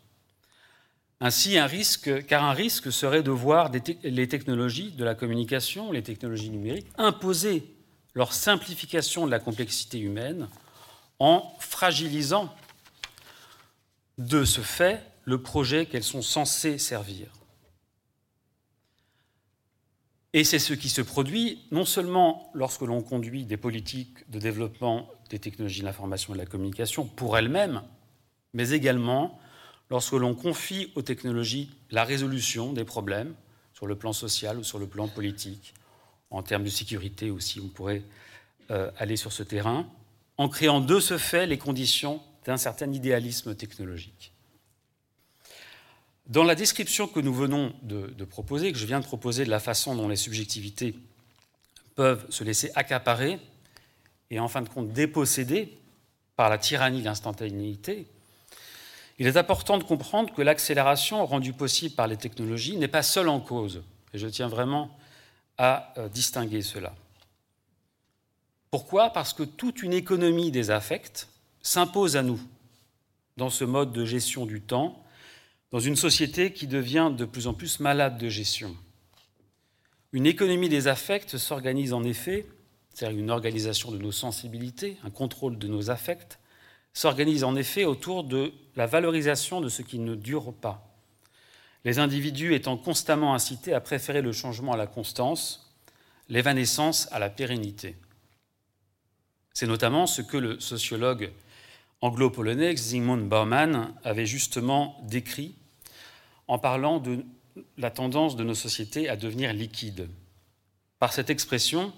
Ainsi, 1.20 1.56
un 1.56 1.66
risque, 1.66 2.26
car 2.26 2.44
un 2.44 2.52
risque 2.52 2.92
serait 2.92 3.23
de 3.23 3.30
voir 3.30 3.70
les 3.73 4.28
technologies 4.28 4.92
de 4.92 5.04
la 5.04 5.14
communication, 5.14 5.90
les 5.90 6.02
technologies 6.02 6.50
numériques, 6.50 6.88
imposer 6.99 7.75
leur 8.14 8.32
simplification 8.32 9.26
de 9.26 9.30
la 9.30 9.38
complexité 9.38 9.99
humaine 9.99 10.49
en 11.18 11.54
fragilisant 11.58 12.54
de 14.18 14.44
ce 14.44 14.61
fait 14.61 15.02
le 15.25 15.40
projet 15.40 15.87
qu'elles 15.87 16.04
sont 16.04 16.23
censées 16.23 16.78
servir. 16.78 17.28
Et 20.35 20.44
c'est 20.44 20.58
ce 20.58 20.75
qui 20.75 20.90
se 20.90 21.00
produit 21.00 21.62
non 21.70 21.87
seulement 21.87 22.50
lorsque 22.52 22.82
l'on 22.82 23.00
conduit 23.00 23.46
des 23.46 23.56
politiques 23.56 24.30
de 24.30 24.38
développement 24.38 25.08
des 25.30 25.38
technologies 25.38 25.80
de 25.80 25.87
l'information 25.87 26.35
et 26.35 26.37
de 26.37 26.42
la 26.42 26.46
communication 26.46 27.06
pour 27.06 27.38
elles-mêmes, 27.38 27.82
mais 28.52 28.70
également 28.70 29.40
lorsque 29.90 30.12
l'on 30.12 30.34
confie 30.34 30.90
aux 30.94 31.02
technologies 31.02 31.70
la 31.90 32.04
résolution 32.04 32.72
des 32.72 32.84
problèmes 32.84 33.34
sur 33.72 33.86
le 33.86 33.96
plan 33.96 34.12
social 34.12 34.58
ou 34.58 34.64
sur 34.64 34.78
le 34.78 34.86
plan 34.86 35.08
politique, 35.08 35.74
en 36.30 36.42
termes 36.42 36.64
de 36.64 36.70
sécurité 36.70 37.30
aussi, 37.30 37.60
on 37.60 37.68
pourrait 37.68 38.02
euh, 38.70 38.90
aller 38.98 39.16
sur 39.16 39.32
ce 39.32 39.42
terrain, 39.42 39.88
en 40.38 40.48
créant 40.48 40.80
de 40.80 41.00
ce 41.00 41.18
fait 41.18 41.46
les 41.46 41.58
conditions 41.58 42.20
d'un 42.44 42.56
certain 42.56 42.92
idéalisme 42.92 43.54
technologique. 43.54 44.32
Dans 46.26 46.42
la 46.42 46.56
description 46.56 47.06
que 47.06 47.20
nous 47.20 47.32
venons 47.32 47.72
de, 47.82 48.08
de, 48.08 48.24
proposer, 48.24 48.72
que 48.72 48.78
je 48.78 48.86
viens 48.86 48.98
de 48.98 49.04
proposer 49.04 49.44
de 49.44 49.50
la 49.50 49.60
façon 49.60 49.94
dont 49.94 50.08
les 50.08 50.16
subjectivités 50.16 50.96
peuvent 51.94 52.26
se 52.30 52.42
laisser 52.42 52.70
accaparer 52.74 53.38
et 54.30 54.40
en 54.40 54.48
fin 54.48 54.62
de 54.62 54.68
compte 54.68 54.92
déposséder 54.92 55.78
par 56.34 56.50
la 56.50 56.58
tyrannie 56.58 57.00
de 57.00 57.04
l'instantanéité, 57.04 58.06
il 59.18 59.26
est 59.26 59.37
important 59.37 59.78
de 59.78 59.85
comprendre 59.85 60.32
que 60.35 60.42
l'accélération 60.42 61.25
rendue 61.25 61.52
possible 61.52 61.94
par 61.94 62.06
les 62.06 62.16
technologies 62.16 62.76
n'est 62.76 62.88
pas 62.88 63.02
seule 63.02 63.28
en 63.28 63.40
cause. 63.40 63.82
Et 64.12 64.18
je 64.18 64.26
tiens 64.26 64.49
vraiment 64.49 64.96
à 65.58 65.94
euh, 65.99 66.08
distinguer 66.08 66.62
cela. 66.62 66.94
Pourquoi? 68.70 69.11
Parce 69.11 69.32
que 69.32 69.42
toute 69.42 69.82
une 69.82 69.94
économie 69.94 70.50
des 70.50 70.70
affects 70.70 71.28
s'impose 71.62 72.16
à 72.16 72.23
nous 72.23 72.40
dans 73.37 73.50
ce 73.50 73.64
mode 73.64 73.92
de 73.92 74.04
gestion 74.04 74.44
du 74.44 74.61
temps, 74.61 75.02
dans 75.70 75.80
une 75.80 75.96
société 75.96 76.52
qui 76.52 76.66
devient 76.66 77.11
de 77.16 77.25
plus 77.25 77.46
en 77.46 77.54
plus 77.54 77.80
malade 77.80 78.18
de 78.18 78.28
gestion. 78.28 78.76
Une 80.12 80.26
économie 80.26 80.68
des 80.68 80.88
affects 80.88 81.37
s'organise 81.37 81.92
en 81.92 82.04
effet, 82.04 82.46
c'est-à-dire 82.92 83.18
une 83.18 83.30
organisation 83.30 83.90
de 83.90 83.99
nos 83.99 84.12
sensibilités, 84.12 84.96
un 85.04 85.11
contrôle 85.11 85.58
de 85.58 85.68
nos 85.68 85.90
affects, 85.90 86.38
s'organise 86.96 87.44
en 87.44 87.56
effet 87.56 87.84
autour 87.84 88.24
de 88.24 88.54
la 88.74 88.86
valorisation 88.86 89.60
de 89.60 89.68
ce 89.68 89.82
qui 89.82 89.98
ne 89.98 90.14
dure 90.14 90.54
pas. 90.54 90.82
Les 91.84 91.98
individus 91.98 92.54
étant 92.54 92.78
constamment 92.78 93.34
incités 93.34 93.74
à 93.74 93.82
préférer 93.82 94.22
le 94.22 94.32
changement 94.32 94.72
à 94.72 94.78
la 94.78 94.86
constance, 94.86 95.76
l'évanescence 96.30 97.06
à 97.12 97.18
la 97.18 97.28
pérennité. 97.28 97.96
C'est 99.52 99.66
notamment 99.66 100.06
ce 100.06 100.22
que 100.22 100.38
le 100.38 100.58
sociologue 100.58 101.32
anglo-polonais 102.00 102.74
Zygmunt 102.74 103.18
Bauman 103.18 103.92
avait 104.02 104.24
justement 104.24 104.98
décrit 105.04 105.54
en 106.48 106.58
parlant 106.58 106.98
de 106.98 107.26
la 107.76 107.90
tendance 107.90 108.36
de 108.36 108.44
nos 108.44 108.54
sociétés 108.54 109.10
à 109.10 109.16
devenir 109.16 109.52
liquides. 109.52 110.08
Par 110.98 111.12
cette 111.12 111.28
expression, 111.28 111.92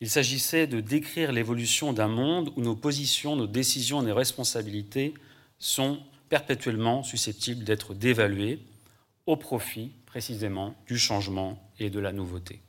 il 0.00 0.08
s'agissait 0.08 0.66
de 0.66 0.80
décrire 0.80 1.32
l'évolution 1.32 1.92
d'un 1.92 2.08
monde 2.08 2.52
où 2.56 2.62
nos 2.62 2.74
positions, 2.74 3.36
nos 3.36 3.46
décisions, 3.46 4.02
nos 4.02 4.14
responsabilités 4.14 5.14
sont 5.58 6.02
perpétuellement 6.28 7.02
susceptibles 7.02 7.64
d'être 7.64 7.92
dévaluées 7.92 8.60
au 9.26 9.36
profit 9.36 9.92
précisément 10.06 10.74
du 10.86 10.98
changement 10.98 11.62
et 11.78 11.90
de 11.90 12.00
la 12.00 12.12
nouveauté. 12.12 12.60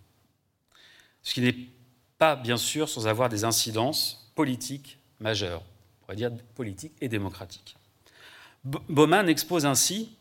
Ce 1.23 1.33
qui 1.33 1.41
n'est 1.41 1.55
pas 2.17 2.35
bien 2.35 2.57
sûr 2.57 2.89
sans 2.89 3.07
avoir 3.07 3.29
des 3.29 3.45
incidences 3.45 4.31
politiques 4.35 4.97
majeures, 5.19 5.61
on 5.61 6.05
pourrait 6.05 6.15
dire 6.17 6.31
politiques 6.55 6.93
et 6.99 7.07
démocratiques. 7.07 7.77
Bauman 8.63 9.27
expose 9.27 9.65
ainsi 9.65 10.15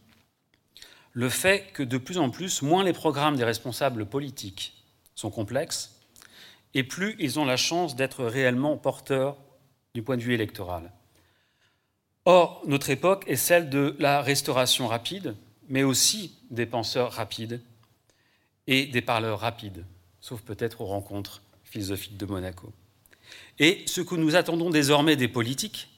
le 1.13 1.29
fait 1.29 1.73
que 1.73 1.83
de 1.83 1.99
plus 1.99 2.19
en 2.19 2.31
plus, 2.31 2.63
moins 2.63 2.85
les 2.85 2.93
programmes 2.93 3.37
des 3.37 3.45
responsables 3.45 4.07
politiques 4.07 4.85
sont 5.15 5.31
complexes, 5.31 6.00
et 6.75 6.85
plus 6.85 7.17
ils 7.19 7.39
ont 7.39 7.45
la 7.45 7.57
chance 7.57 7.97
d'être 7.97 8.25
réellement 8.25 8.77
porteurs 8.77 9.37
du 9.95 10.03
point 10.03 10.17
de 10.17 10.23
vue 10.23 10.35
électoral. 10.35 10.93
Or, 12.25 12.63
notre 12.67 12.91
époque 12.91 13.25
est 13.27 13.37
celle 13.37 13.71
de 13.71 13.97
la 13.99 14.23
restauration 14.23 14.87
rapide, 14.87 15.35
mais 15.69 15.83
aussi 15.83 16.39
des 16.51 16.67
penseurs 16.67 17.13
rapides 17.13 17.63
et 18.67 18.87
des 18.87 19.03
parleurs 19.03 19.41
rapides, 19.41 19.85
sauf 20.21 20.43
peut-être 20.43 20.81
aux 20.81 20.87
rencontres 20.87 21.43
philosophiques 21.65 22.17
de 22.17 22.27
Monaco. 22.27 22.73
Et 23.59 23.85
ce 23.87 24.01
que 24.01 24.15
nous 24.15 24.37
attendons 24.37 24.71
désormais 24.71 25.17
des 25.17 25.29
politiques, 25.29 25.89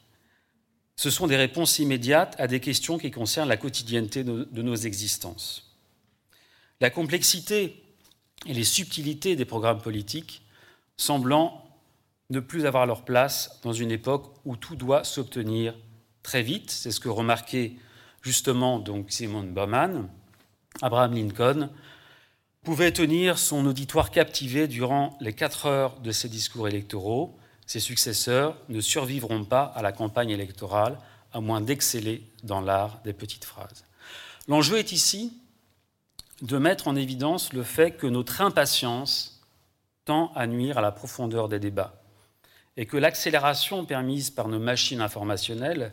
ce 0.97 1.11
sont 1.11 1.27
des 1.27 1.37
réponses 1.37 1.79
immédiates 1.79 2.37
à 2.39 2.47
des 2.47 2.61
questions 2.61 2.99
qui 2.99 3.11
concernent 3.11 3.49
la 3.49 3.57
quotidienneté 3.57 4.25
de 4.25 4.63
nos 4.63 4.77
existences. 4.77 5.77
La 6.81 6.91
complexité 6.91 7.83
et 8.47 8.55
les 8.55 8.65
subtilités 8.65 9.37
des 9.37 9.45
programmes 9.45 9.81
politiques 9.81 10.42
semblant 11.03 11.63
ne 12.31 12.41
plus 12.41 12.65
avoir 12.65 12.87
leur 12.87 13.05
place 13.05 13.61
dans 13.63 13.73
une 13.73 13.91
époque 13.91 14.33
où 14.45 14.57
tout 14.57 14.77
doit 14.77 15.05
s'obtenir 15.05 15.75
très 16.23 16.43
vite. 16.43 16.71
C'est 16.71 16.93
ce 16.93 17.01
que 17.01 17.09
remarquait 17.09 17.75
justement 18.23 18.79
donc 18.79 19.11
Simon 19.11 19.43
Bauman. 19.43 20.09
Abraham 20.81 21.15
Lincoln 21.15 21.71
pouvait 22.63 22.93
tenir 22.93 23.39
son 23.39 23.67
auditoire 23.67 24.11
captivé 24.11 24.69
durant 24.69 25.19
les 25.21 25.33
quatre 25.33 25.67
heures 25.67 25.99
de 26.01 26.13
ses 26.13 26.29
discours 26.29 26.69
électoraux. 26.69 27.37
Ses 27.67 27.81
successeurs 27.81 28.57
ne 28.69 28.81
survivront 28.81 29.45
pas 29.45 29.65
à 29.65 29.83
la 29.83 29.93
campagne 29.93 30.31
électorale 30.31 30.99
à 31.33 31.41
moins 31.41 31.61
d'exceller 31.61 32.23
dans 32.45 32.61
l'art 32.61 33.01
des 33.05 33.13
petites 33.13 33.45
phrases. 33.45 33.85
L'enjeu 34.47 34.79
est 34.79 34.93
ici 34.93 35.37
de 36.43 36.59
mettre 36.59 36.89
en 36.89 36.97
évidence 36.97 37.53
le 37.53 37.63
fait 37.63 37.93
que 37.93 38.07
notre 38.07 38.41
impatience 38.41 39.32
tend 40.05 40.33
à 40.35 40.47
nuire 40.47 40.79
à 40.79 40.83
la 40.83 40.93
profondeur 40.93 41.49
des 41.49 41.59
débats 41.59 41.95
et 42.77 42.87
que 42.87 42.97
l'accélération 42.97 43.85
permise 43.85 44.31
par 44.31 44.49
nos 44.49 44.59
machines 44.59 45.01
informationnelles 45.01 45.93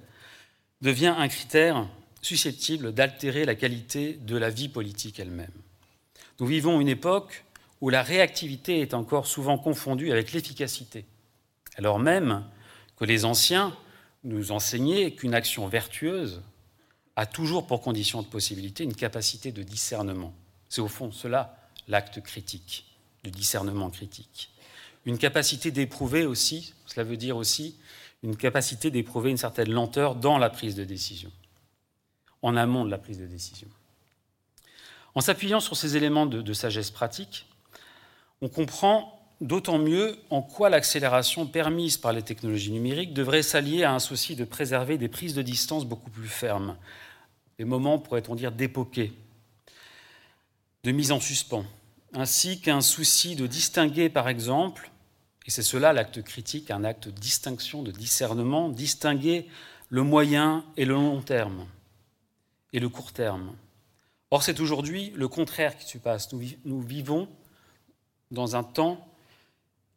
devient 0.81 1.13
un 1.17 1.27
critère 1.27 1.87
susceptible 2.21 2.93
d'altérer 2.93 3.45
la 3.45 3.55
qualité 3.55 4.13
de 4.13 4.37
la 4.37 4.49
vie 4.49 4.69
politique 4.69 5.19
elle-même. 5.19 5.51
Nous 6.39 6.45
vivons 6.45 6.79
une 6.79 6.87
époque 6.87 7.43
où 7.81 7.89
la 7.89 8.01
réactivité 8.01 8.81
est 8.81 8.93
encore 8.93 9.27
souvent 9.27 9.57
confondue 9.57 10.11
avec 10.11 10.31
l'efficacité, 10.31 11.05
alors 11.77 11.99
même 11.99 12.43
que 12.97 13.05
les 13.05 13.25
anciens 13.25 13.75
nous 14.23 14.51
enseignaient 14.51 15.11
qu'une 15.11 15.33
action 15.33 15.67
vertueuse 15.67 16.41
a 17.15 17.25
toujours 17.25 17.67
pour 17.67 17.81
condition 17.81 18.21
de 18.21 18.27
possibilité 18.27 18.83
une 18.83 18.95
capacité 18.95 19.51
de 19.51 19.63
discernement. 19.63 20.33
C'est 20.67 20.81
au 20.81 20.87
fond 20.87 21.11
cela 21.11 21.57
l'acte 21.87 22.21
critique 22.21 22.88
de 23.23 23.29
discernement 23.29 23.89
critique. 23.89 24.51
Une 25.05 25.17
capacité 25.17 25.71
d'éprouver 25.71 26.25
aussi, 26.25 26.73
cela 26.86 27.03
veut 27.03 27.17
dire 27.17 27.38
aussi 27.38 27.75
une 28.23 28.36
capacité 28.36 28.91
d'éprouver 28.91 29.29
une 29.29 29.38
certaine 29.38 29.71
lenteur 29.71 30.15
dans 30.15 30.38
la 30.38 30.49
prise 30.49 30.75
de 30.75 30.84
décision, 30.84 31.32
en 32.41 32.55
amont 32.55 32.86
de 32.86 32.91
la 32.91 32.97
prise 32.97 33.19
de 33.19 33.25
décision. 33.25 33.67
En 35.15 35.21
s'appuyant 35.21 35.60
sur 35.60 35.75
ces 35.75 35.97
éléments 35.97 36.25
de, 36.25 36.41
de 36.41 36.53
sagesse 36.53 36.91
pratique, 36.91 37.47
on 38.41 38.49
comprend 38.49 39.19
d'autant 39.41 39.79
mieux 39.79 40.17
en 40.29 40.41
quoi 40.41 40.69
l'accélération 40.69 41.47
permise 41.47 41.97
par 41.97 42.13
les 42.13 42.21
technologies 42.21 42.71
numériques 42.71 43.13
devrait 43.13 43.43
s'allier 43.43 43.84
à 43.84 43.93
un 43.93 43.99
souci 43.99 44.36
de 44.36 44.43
préserver 44.43 44.97
des 44.97 45.08
prises 45.08 45.34
de 45.34 45.41
distance 45.41 45.86
beaucoup 45.86 46.10
plus 46.10 46.27
fermes, 46.27 46.75
des 47.58 47.65
moments, 47.65 47.99
pourrait-on 47.99 48.36
dire, 48.36 48.51
d'époquer, 48.51 49.13
de 50.84 50.91
mise 50.91 51.12
en 51.12 51.19
suspens, 51.19 51.65
ainsi 52.13 52.61
qu'un 52.61 52.81
souci 52.81 53.35
de 53.35 53.47
distinguer, 53.47 54.09
par 54.09 54.29
exemple, 54.29 54.91
et 55.45 55.51
c'est 55.51 55.63
cela 55.63 55.93
l'acte 55.93 56.21
critique, 56.21 56.69
un 56.71 56.83
acte 56.83 57.07
de 57.07 57.19
distinction, 57.19 57.81
de 57.81 57.91
discernement, 57.91 58.69
distinguer 58.69 59.47
le 59.89 60.03
moyen 60.03 60.63
et 60.77 60.85
le 60.85 60.93
long 60.93 61.21
terme, 61.21 61.65
et 62.73 62.79
le 62.79 62.89
court 62.89 63.11
terme. 63.13 63.55
Or, 64.31 64.43
c'est 64.43 64.59
aujourd'hui 64.59 65.11
le 65.15 65.27
contraire 65.27 65.75
qui 65.75 65.89
se 65.89 65.97
passe. 65.97 66.29
Nous, 66.33 66.81
vivons 66.81 67.27
dans 68.29 68.55
un 68.55 68.63
temps 68.63 69.07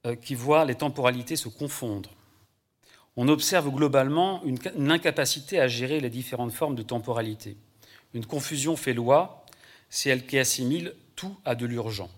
euh, 0.06 0.16
qui 0.16 0.34
voit 0.34 0.64
les 0.64 0.74
temporalités 0.74 1.36
se 1.36 1.48
confondre. 1.48 2.10
On 3.16 3.28
observe 3.28 3.70
globalement 3.70 4.42
une, 4.44 4.90
incapacité 4.90 5.60
à 5.60 5.68
gérer 5.68 6.00
les 6.00 6.08
différentes 6.08 6.52
formes 6.52 6.74
de 6.74 6.82
temporalité. 6.82 7.58
Une 8.14 8.24
confusion 8.24 8.74
fait 8.74 8.94
loi, 8.94 9.44
c'est 9.90 10.08
elle 10.08 10.26
qui 10.26 10.38
assimile 10.38 10.94
tout 11.22 11.36
à 11.44 11.54
de 11.54 11.66
l'urgent. 11.66 12.10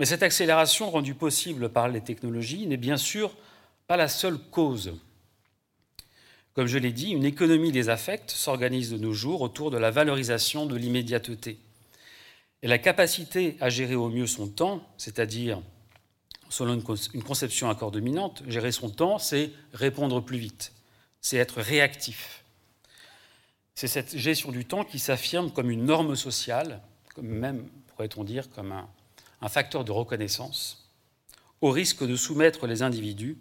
Mais 0.00 0.04
cette 0.04 0.24
accélération 0.24 0.90
rendue 0.90 1.14
possible 1.14 1.68
par 1.68 1.86
les 1.86 2.00
technologies 2.00 2.66
n'est 2.66 2.76
bien 2.76 2.96
sûr 2.96 3.32
pas 3.86 3.96
la 3.96 4.08
seule 4.08 4.36
cause. 4.36 4.94
Comme 6.54 6.66
je 6.66 6.76
l'ai 6.76 6.90
dit, 6.90 7.10
une 7.10 7.24
économie 7.24 7.70
des 7.70 7.88
affects 7.88 8.32
s'organise 8.32 8.90
de 8.90 8.98
nos 8.98 9.12
jours 9.12 9.42
autour 9.42 9.70
de 9.70 9.78
la 9.78 9.92
valorisation 9.92 10.66
de 10.66 10.74
l'immédiateté. 10.74 11.60
Et 12.62 12.66
la 12.66 12.78
capacité 12.78 13.56
à 13.60 13.68
gérer 13.68 13.94
au 13.94 14.08
mieux 14.08 14.26
son 14.26 14.48
temps, 14.48 14.84
c'est-à-dire, 14.96 15.62
selon 16.48 16.82
une 17.14 17.22
conception 17.22 17.68
encore 17.68 17.92
dominante, 17.92 18.42
gérer 18.48 18.72
son 18.72 18.90
temps, 18.90 19.20
c'est 19.20 19.52
répondre 19.72 20.20
plus 20.20 20.38
vite, 20.38 20.72
c'est 21.20 21.36
être 21.36 21.60
réactif. 21.60 22.42
C'est 23.76 23.86
cette 23.86 24.16
gestion 24.16 24.50
du 24.50 24.64
temps 24.64 24.82
qui 24.82 24.98
s'affirme 24.98 25.52
comme 25.52 25.70
une 25.70 25.84
norme 25.84 26.16
sociale 26.16 26.82
même, 27.22 27.68
pourrait-on 27.88 28.24
dire, 28.24 28.50
comme 28.50 28.72
un, 28.72 29.48
facteur 29.48 29.84
de 29.84 29.92
reconnaissance, 29.92 30.90
au 31.60 31.70
risque 31.70 32.04
de 32.04 32.16
soumettre 32.16 32.66
les 32.66 32.82
individus 32.82 33.38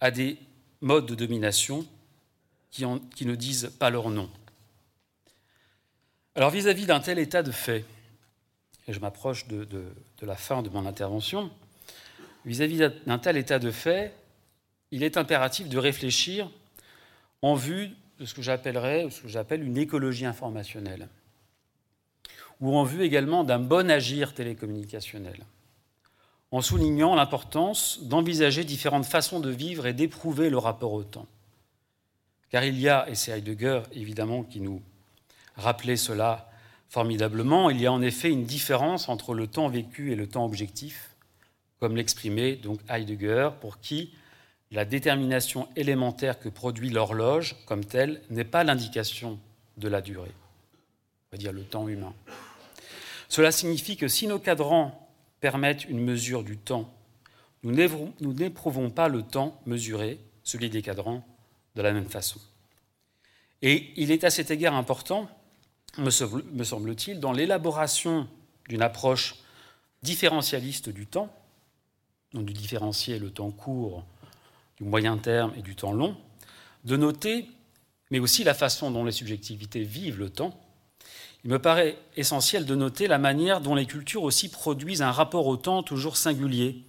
à 0.00 0.10
des 0.10 0.38
modes 0.80 1.06
de 1.06 1.14
domination 1.14 1.86
qui, 2.70 2.84
ne 2.84 3.34
disent 3.34 3.72
pas 3.78 3.90
leur 3.90 4.10
nom. 4.10 4.30
Alors 6.34 6.50
vis-à-vis 6.50 6.86
d'un 6.86 7.00
tel 7.00 7.18
état 7.18 7.42
de 7.42 7.50
fait, 7.50 7.84
et 8.86 8.92
je 8.92 9.00
m'approche 9.00 9.48
de, 9.48 9.66
la 10.22 10.36
fin 10.36 10.62
de 10.62 10.68
mon 10.68 10.86
intervention, 10.86 11.50
vis-à-vis 12.44 12.90
d'un 13.06 13.18
tel 13.18 13.36
état 13.36 13.58
de 13.58 13.70
fait, 13.70 14.14
il 14.90 15.02
est 15.02 15.16
impératif 15.16 15.68
de 15.68 15.78
réfléchir 15.78 16.50
en 17.42 17.54
vue 17.54 17.90
de 18.18 18.26
ce 18.26 18.34
que 18.34 18.42
j'appellerais, 18.42 19.08
ce 19.10 19.22
que 19.22 19.28
j'appelle 19.28 19.62
une 19.62 19.76
écologie 19.76 20.26
informationnelle, 20.26 21.08
ou 22.60 22.76
en 22.76 22.84
vue 22.84 23.02
également 23.02 23.44
d'un 23.44 23.58
bon 23.58 23.90
agir 23.90 24.34
télécommunicationnel, 24.34 25.44
en 26.50 26.60
soulignant 26.60 27.14
l'importance 27.14 28.00
d'envisager 28.02 28.64
différentes 28.64 29.06
façons 29.06 29.40
de 29.40 29.50
vivre 29.50 29.86
et 29.86 29.92
d'éprouver 29.92 30.50
le 30.50 30.58
rapport 30.58 30.92
au 30.92 31.04
temps. 31.04 31.26
Car 32.50 32.64
il 32.64 32.80
y 32.80 32.88
a, 32.88 33.08
et 33.08 33.14
c'est 33.14 33.32
Heidegger 33.32 33.82
évidemment 33.92 34.42
qui 34.42 34.60
nous 34.60 34.82
rappelait 35.56 35.96
cela 35.96 36.50
formidablement, 36.88 37.68
il 37.68 37.80
y 37.80 37.86
a 37.86 37.92
en 37.92 38.00
effet 38.00 38.30
une 38.30 38.44
différence 38.44 39.08
entre 39.08 39.34
le 39.34 39.46
temps 39.46 39.68
vécu 39.68 40.10
et 40.12 40.16
le 40.16 40.26
temps 40.26 40.46
objectif, 40.46 41.14
comme 41.80 41.96
l'exprimait 41.96 42.56
donc 42.56 42.80
Heidegger, 42.88 43.50
pour 43.60 43.78
qui 43.80 44.14
la 44.70 44.84
détermination 44.84 45.68
élémentaire 45.76 46.38
que 46.38 46.48
produit 46.48 46.90
l'horloge 46.90 47.56
comme 47.66 47.84
telle 47.84 48.20
n'est 48.30 48.44
pas 48.44 48.64
l'indication 48.64 49.38
de 49.76 49.88
la 49.88 50.00
durée, 50.00 50.32
on 50.32 51.36
va 51.36 51.38
dire 51.38 51.52
le 51.52 51.62
temps 51.62 51.88
humain. 51.88 52.14
Cela 53.28 53.52
signifie 53.52 53.96
que 53.96 54.08
si 54.08 54.26
nos 54.26 54.38
cadrans 54.38 55.08
permettent 55.40 55.84
une 55.84 56.00
mesure 56.00 56.42
du 56.42 56.56
temps, 56.56 56.92
nous 57.62 57.72
n'éprouvons 57.72 58.90
pas 58.90 59.08
le 59.08 59.22
temps 59.22 59.60
mesuré, 59.66 60.20
celui 60.42 60.70
des 60.70 60.82
cadrans, 60.82 61.24
de 61.74 61.82
la 61.82 61.92
même 61.92 62.08
façon. 62.08 62.40
Et 63.62 63.92
il 63.96 64.10
est 64.10 64.24
à 64.24 64.30
cet 64.30 64.50
égard 64.50 64.74
important, 64.74 65.28
me 65.98 66.10
semble-t-il, 66.10 67.20
dans 67.20 67.32
l'élaboration 67.32 68.28
d'une 68.68 68.82
approche 68.82 69.36
différentialiste 70.02 70.88
du 70.88 71.06
temps, 71.06 71.32
donc 72.32 72.46
de 72.46 72.52
différencier 72.52 73.18
le 73.18 73.30
temps 73.30 73.50
court 73.50 74.04
du 74.76 74.84
moyen 74.84 75.18
terme 75.18 75.52
et 75.56 75.62
du 75.62 75.74
temps 75.74 75.92
long, 75.92 76.16
de 76.84 76.96
noter, 76.96 77.48
mais 78.10 78.20
aussi 78.20 78.44
la 78.44 78.54
façon 78.54 78.90
dont 78.90 79.04
les 79.04 79.12
subjectivités 79.12 79.82
vivent 79.82 80.18
le 80.18 80.30
temps, 80.30 80.58
il 81.44 81.50
me 81.50 81.58
paraît 81.58 81.96
essentiel 82.16 82.66
de 82.66 82.74
noter 82.74 83.06
la 83.06 83.18
manière 83.18 83.60
dont 83.60 83.74
les 83.74 83.86
cultures 83.86 84.22
aussi 84.22 84.48
produisent 84.48 85.02
un 85.02 85.12
rapport 85.12 85.46
au 85.46 85.56
temps 85.56 85.82
toujours 85.82 86.16
singulier, 86.16 86.84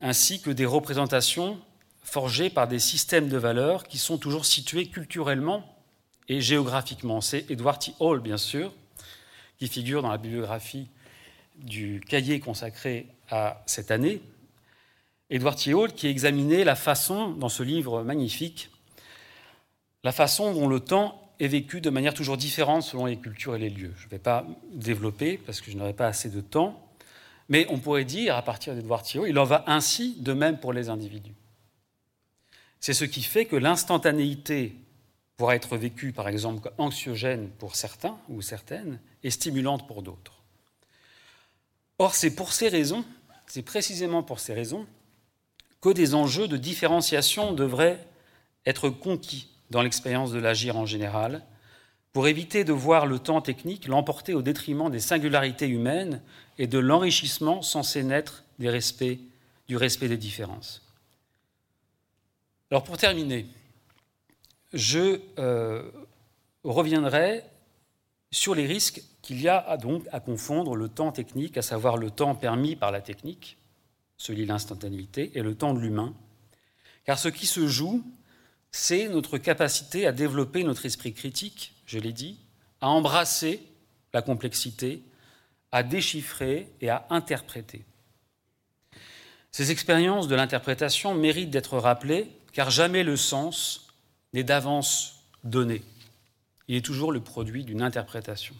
ainsi 0.00 0.40
que 0.40 0.50
des 0.50 0.66
représentations 0.66 1.58
forgées 2.02 2.50
par 2.50 2.66
des 2.66 2.78
systèmes 2.78 3.28
de 3.28 3.36
valeurs 3.36 3.84
qui 3.84 3.98
sont 3.98 4.18
toujours 4.18 4.44
situés 4.44 4.86
culturellement 4.86 5.64
et 6.28 6.40
géographiquement. 6.40 7.20
C'est 7.20 7.50
Edward 7.50 7.80
T. 7.80 7.92
Hall, 8.00 8.20
bien 8.20 8.38
sûr, 8.38 8.72
qui 9.58 9.68
figure 9.68 10.02
dans 10.02 10.10
la 10.10 10.18
bibliographie 10.18 10.88
du 11.56 12.00
cahier 12.08 12.40
consacré 12.40 13.06
à 13.30 13.62
cette 13.66 13.90
année, 13.90 14.22
Edward 15.30 15.58
Hall 15.68 15.92
qui 15.92 16.08
examinait 16.08 16.64
la 16.64 16.74
façon, 16.74 17.30
dans 17.30 17.48
ce 17.48 17.62
livre 17.62 18.02
magnifique, 18.02 18.70
la 20.04 20.12
façon 20.12 20.52
dont 20.52 20.68
le 20.68 20.80
temps 20.80 21.21
est 21.40 21.48
vécu 21.48 21.80
de 21.80 21.90
manière 21.90 22.14
toujours 22.14 22.36
différente 22.36 22.82
selon 22.82 23.06
les 23.06 23.16
cultures 23.16 23.56
et 23.56 23.58
les 23.58 23.70
lieux. 23.70 23.94
Je 23.96 24.06
ne 24.06 24.10
vais 24.10 24.18
pas 24.18 24.46
développer 24.72 25.38
parce 25.38 25.60
que 25.60 25.70
je 25.70 25.76
n'aurai 25.76 25.92
pas 25.92 26.06
assez 26.06 26.28
de 26.28 26.40
temps, 26.40 26.82
mais 27.48 27.66
on 27.68 27.78
pourrait 27.78 28.04
dire, 28.04 28.36
à 28.36 28.42
partir 28.42 28.74
d'Edward 28.74 29.04
Hall, 29.14 29.28
il 29.28 29.38
en 29.38 29.44
va 29.44 29.64
ainsi 29.66 30.16
de 30.20 30.32
même 30.32 30.58
pour 30.58 30.72
les 30.72 30.88
individus. 30.88 31.34
C'est 32.80 32.94
ce 32.94 33.04
qui 33.04 33.22
fait 33.22 33.46
que 33.46 33.56
l'instantanéité 33.56 34.74
pourra 35.36 35.54
être 35.54 35.76
vécue, 35.76 36.12
par 36.12 36.28
exemple, 36.28 36.72
anxiogène 36.78 37.48
pour 37.58 37.76
certains 37.76 38.18
ou 38.28 38.42
certaines 38.42 39.00
et 39.22 39.30
stimulante 39.30 39.86
pour 39.86 40.02
d'autres. 40.02 40.42
Or, 41.98 42.14
c'est 42.14 42.34
pour 42.34 42.52
ces 42.52 42.68
raisons, 42.68 43.04
c'est 43.46 43.62
précisément 43.62 44.22
pour 44.22 44.40
ces 44.40 44.54
raisons 44.54 44.86
que 45.80 45.90
des 45.90 46.14
enjeux 46.14 46.48
de 46.48 46.56
différenciation 46.56 47.52
devraient 47.52 48.04
être 48.66 48.88
conquis 48.88 49.51
dans 49.72 49.82
l'expérience 49.82 50.30
de 50.30 50.38
l'agir 50.38 50.76
en 50.76 50.86
général, 50.86 51.42
pour 52.12 52.28
éviter 52.28 52.62
de 52.62 52.72
voir 52.72 53.06
le 53.06 53.18
temps 53.18 53.40
technique 53.40 53.88
l'emporter 53.88 54.34
au 54.34 54.42
détriment 54.42 54.90
des 54.90 55.00
singularités 55.00 55.66
humaines 55.66 56.20
et 56.58 56.66
de 56.66 56.78
l'enrichissement 56.78 57.62
censé 57.62 58.04
naître 58.04 58.44
du 58.58 58.68
respect 58.68 59.18
des 59.68 60.16
différences. 60.18 60.82
Alors 62.70 62.84
pour 62.84 62.98
terminer, 62.98 63.46
je 64.72 65.20
euh, 65.38 65.90
reviendrai 66.64 67.44
sur 68.30 68.54
les 68.54 68.66
risques 68.66 69.02
qu'il 69.22 69.40
y 69.40 69.48
a 69.48 69.76
donc 69.78 70.04
à 70.12 70.20
confondre 70.20 70.76
le 70.76 70.88
temps 70.88 71.12
technique, 71.12 71.56
à 71.56 71.62
savoir 71.62 71.96
le 71.96 72.10
temps 72.10 72.34
permis 72.34 72.76
par 72.76 72.90
la 72.90 73.00
technique, 73.00 73.56
celui 74.18 74.44
de 74.44 74.48
l'instantanéité, 74.48 75.32
et 75.34 75.42
le 75.42 75.54
temps 75.54 75.74
de 75.74 75.80
l'humain. 75.80 76.14
Car 77.04 77.18
ce 77.18 77.28
qui 77.28 77.46
se 77.46 77.66
joue, 77.66 78.02
c'est 78.72 79.08
notre 79.08 79.38
capacité 79.38 80.06
à 80.06 80.12
développer 80.12 80.64
notre 80.64 80.86
esprit 80.86 81.12
critique, 81.12 81.74
je 81.86 81.98
l'ai 81.98 82.12
dit, 82.12 82.38
à 82.80 82.88
embrasser 82.88 83.62
la 84.12 84.22
complexité, 84.22 85.02
à 85.70 85.82
déchiffrer 85.82 86.68
et 86.80 86.88
à 86.90 87.06
interpréter. 87.10 87.84
Ces 89.50 89.70
expériences 89.70 90.28
de 90.28 90.34
l'interprétation 90.34 91.14
méritent 91.14 91.50
d'être 91.50 91.78
rappelées, 91.78 92.30
car 92.52 92.70
jamais 92.70 93.04
le 93.04 93.16
sens 93.16 93.88
n'est 94.32 94.44
d'avance 94.44 95.22
donné. 95.44 95.82
Il 96.68 96.76
est 96.76 96.84
toujours 96.84 97.12
le 97.12 97.20
produit 97.20 97.64
d'une 97.64 97.82
interprétation. 97.82 98.54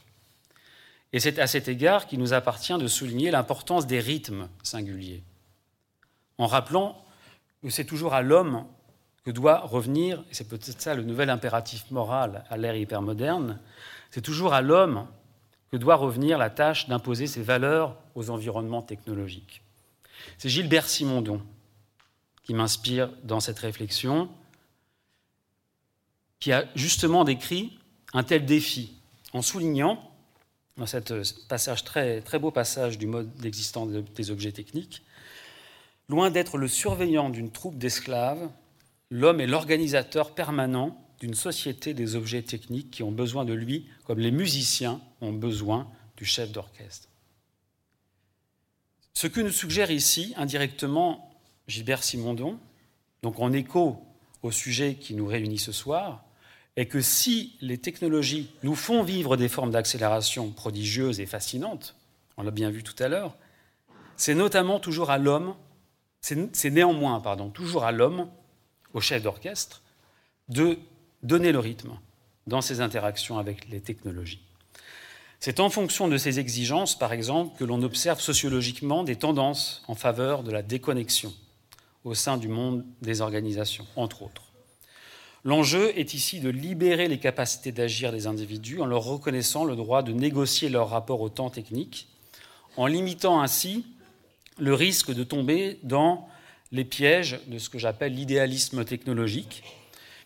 Et 1.15 1.21
c'est 1.21 1.39
à 1.39 1.47
cet 1.47 1.69
égard 1.69 2.07
qu'il 2.07 2.19
nous 2.19 2.33
appartient 2.33 2.77
de 2.77 2.87
souligner 2.87 3.31
l'importance 3.31 3.87
des 3.87 4.01
rythmes 4.01 4.49
singuliers 4.63 5.23
en 6.39 6.47
rappelant 6.47 7.05
que 7.63 7.71
c'est 7.71 7.85
toujours 7.85 8.15
à 8.15 8.23
l'homme 8.23 8.67
que 9.25 9.31
doit 9.31 9.61
revenir, 9.61 10.25
et 10.31 10.35
c'est 10.35 10.49
peut-être 10.49 10.81
ça 10.81 10.95
le 10.95 11.03
nouvel 11.03 11.31
impératif 11.31 11.91
moral 11.91 12.45
à 12.51 12.57
l'ère 12.57 12.77
hypermoderne, 12.77 13.61
c'est 14.11 14.21
toujours 14.21 14.53
à 14.53 14.63
l'homme 14.63 15.07
que 15.71 15.77
doit 15.77 15.97
revenir 15.97 16.39
la 16.39 16.51
tâche 16.51 16.89
d'imposer 16.89 17.27
ses 17.27 17.43
valeurs 17.43 17.97
aux 18.15 18.31
environnements 18.31 18.83
technologiques. 18.83 19.63
C'est 20.39 20.49
Gilbert 20.49 20.89
Simondon 20.89 21.41
qui 22.45 22.55
m'inspire 22.55 23.11
dans 23.23 23.41
cette 23.41 23.61
réflexion, 23.61 24.29
qui 26.41 26.53
a 26.53 26.65
justement 26.75 27.23
décrit 27.25 27.79
un 28.13 28.25
tel 28.25 28.45
défi 28.45 28.95
en 29.33 29.43
soulignant, 29.43 30.11
dans 30.77 30.87
ce 30.87 31.47
passage 31.49 31.85
très, 31.85 32.21
très 32.23 32.39
beau 32.39 32.51
passage 32.51 32.99
du 32.99 33.07
mode 33.07 33.33
d'existence 33.37 33.89
des 33.91 34.31
objets 34.31 34.53
techniques, 34.53 35.03
Loin 36.09 36.31
d'être 36.31 36.59
le 36.59 36.69
surveillant 36.69 37.31
d'une 37.31 37.51
troupe 37.51 37.79
d'esclaves, 37.79 38.51
l'homme 39.13 39.43
est 39.43 39.47
l'organisateur 39.47 40.35
permanent 40.35 40.99
d'une 41.21 41.35
société 41.35 41.93
des 41.93 42.17
objets 42.17 42.43
techniques 42.43 42.91
qui 42.91 43.03
ont 43.03 43.13
besoin 43.13 43.45
de 43.45 43.53
lui, 43.53 43.87
comme 44.05 44.19
les 44.19 44.31
musiciens 44.31 45.03
ont 45.21 45.35
besoin 45.35 45.87
du 46.17 46.25
chef 46.25 46.51
d'orchestre. 46.51 47.09
Ce 49.13 49.27
que 49.27 49.43
nous 49.43 49.51
suggère 49.51 49.91
ici 49.91 50.33
indirectement 50.39 51.31
Gilbert 51.69 52.03
Simondon, 52.03 52.59
donc 53.23 53.39
en 53.39 53.53
écho 53.53 54.03
au 54.43 54.51
sujet 54.51 54.95
qui 54.95 55.15
nous 55.15 55.27
réunit 55.27 55.59
ce 55.59 55.73
soir, 55.73 56.25
est 56.77 56.87
que 56.87 57.03
si 57.03 57.59
les 57.61 57.77
technologies 57.77 58.51
nous 58.63 58.75
font 58.75 59.03
vivre 59.03 59.37
des 59.37 59.49
formes 59.49 59.73
d'accélération 59.73 60.51
prodigieuses 60.51 61.21
et 61.21 61.27
fascinantes, 61.27 61.97
on 62.39 62.43
l'a 62.43 62.51
bien 62.51 62.71
vu 62.71 62.83
tout 62.83 63.01
à 63.01 63.09
l'heure, 63.09 63.37
c'est 64.17 64.35
notamment 64.35 64.81
toujours 64.81 65.11
à 65.11 65.19
l'homme 65.19 65.55
c'est 66.23 66.71
néanmoins, 66.71 67.21
pardon, 67.21 67.51
toujours 67.51 67.85
à 67.85 67.91
l'homme, 67.91 68.29
au 68.95 69.01
chef 69.01 69.23
d'orchestre, 69.23 69.83
de 70.49 70.79
donner 71.23 71.53
le 71.53 71.59
rythme 71.59 71.93
dans 72.47 72.61
ses 72.61 72.81
interactions 72.81 73.39
avec 73.39 73.69
les 73.69 73.81
technologies. 73.81 74.43
C'est 75.41 75.61
en 75.61 75.71
fonction 75.71 76.07
de 76.07 76.17
ces 76.17 76.39
exigences, 76.39 76.97
par 76.97 77.13
exemple, 77.13 77.57
que 77.59 77.65
l'on 77.65 77.83
observe 77.83 78.21
sociologiquement 78.21 79.03
des 79.03 79.17
tendances 79.17 79.83
en 79.89 79.95
faveur 79.95 80.45
de 80.45 80.53
la 80.53 80.63
déconnexion 80.63 81.33
au 82.05 82.15
sein 82.15 82.37
du 82.37 82.49
monde 82.49 82.85
des 83.01 83.21
organisations, 83.21 83.87
entre 83.97 84.23
autres. 84.23 84.53
L'enjeu 85.45 85.93
est 85.99 86.15
ici 86.15 86.39
de 86.39 86.49
libérer 86.49 87.09
les 87.09 87.19
capacités 87.19 87.73
d'agir 87.73 88.13
des 88.13 88.29
individus 88.29 88.81
en 88.81 88.87
leur 88.87 89.03
reconnaissant 89.03 89.65
le 89.65 89.75
droit 89.75 90.03
de 90.03 90.13
négocier 90.13 90.69
leur 90.69 90.91
rapport 90.91 91.21
au 91.21 91.29
temps 91.29 91.51
technique, 91.51 92.07
en 92.77 92.87
limitant 92.87 93.41
ainsi 93.41 93.85
le 94.59 94.75
risque 94.75 95.13
de 95.13 95.25
tomber 95.25 95.81
dans 95.83 96.29
les 96.73 96.85
pièges 96.85 97.41
de 97.47 97.59
ce 97.59 97.69
que 97.69 97.79
j'appelle 97.79 98.15
l'idéalisme 98.15 98.85
technologique, 98.85 99.63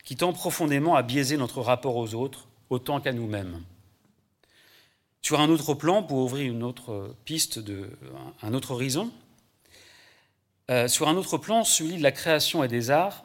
qui 0.05 0.17
tend 0.17 0.33
profondément 0.33 0.95
à 0.95 1.03
biaiser 1.03 1.37
notre 1.37 1.61
rapport 1.61 1.97
aux 1.97 2.15
autres 2.15 2.47
autant 2.71 3.01
qu'à 3.01 3.13
nous-mêmes. 3.13 3.63
Sur 5.21 5.41
un 5.41 5.49
autre 5.49 5.75
plan, 5.75 6.05
pour 6.05 6.19
ouvrir 6.19 6.53
une 6.53 6.63
autre 6.63 7.17
piste, 7.25 7.59
de, 7.59 7.91
un 8.43 8.55
autre 8.55 8.71
horizon, 8.71 9.11
euh, 10.71 10.87
sur 10.87 11.09
un 11.09 11.17
autre 11.17 11.37
plan, 11.37 11.65
celui 11.65 11.97
de 11.97 12.03
la 12.03 12.13
création 12.13 12.63
et 12.63 12.69
des 12.69 12.91
arts, 12.91 13.25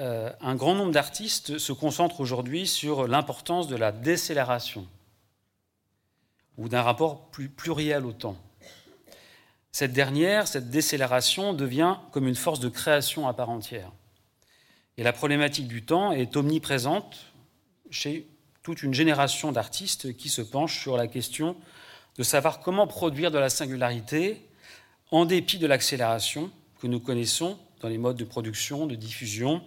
euh, 0.00 0.32
un 0.40 0.56
grand 0.56 0.74
nombre 0.74 0.92
d'artistes 0.92 1.58
se 1.58 1.72
concentrent 1.72 2.20
aujourd'hui 2.20 2.66
sur 2.66 3.06
l'importance 3.06 3.68
de 3.68 3.76
la 3.76 3.92
décélération. 3.92 4.86
ou 6.56 6.68
d'un 6.68 6.82
rapport 6.82 7.30
plus 7.30 7.48
pluriel 7.48 8.04
au 8.04 8.12
temps. 8.12 8.36
Cette 9.72 9.92
dernière, 9.92 10.48
cette 10.48 10.70
décélération 10.70 11.52
devient 11.52 11.96
comme 12.12 12.26
une 12.26 12.34
force 12.34 12.60
de 12.60 12.68
création 12.68 13.28
à 13.28 13.34
part 13.34 13.50
entière. 13.50 13.92
Et 14.96 15.02
la 15.02 15.12
problématique 15.12 15.68
du 15.68 15.84
temps 15.84 16.12
est 16.12 16.36
omniprésente 16.36 17.32
chez 17.90 18.26
toute 18.62 18.82
une 18.82 18.94
génération 18.94 19.52
d'artistes 19.52 20.16
qui 20.16 20.28
se 20.28 20.42
penchent 20.42 20.80
sur 20.80 20.96
la 20.96 21.06
question 21.06 21.56
de 22.16 22.22
savoir 22.22 22.60
comment 22.60 22.86
produire 22.86 23.30
de 23.30 23.38
la 23.38 23.48
singularité 23.48 24.44
en 25.10 25.24
dépit 25.24 25.58
de 25.58 25.66
l'accélération 25.66 26.50
que 26.80 26.86
nous 26.86 27.00
connaissons 27.00 27.58
dans 27.80 27.88
les 27.88 27.98
modes 27.98 28.16
de 28.16 28.24
production, 28.24 28.86
de 28.86 28.94
diffusion 28.94 29.62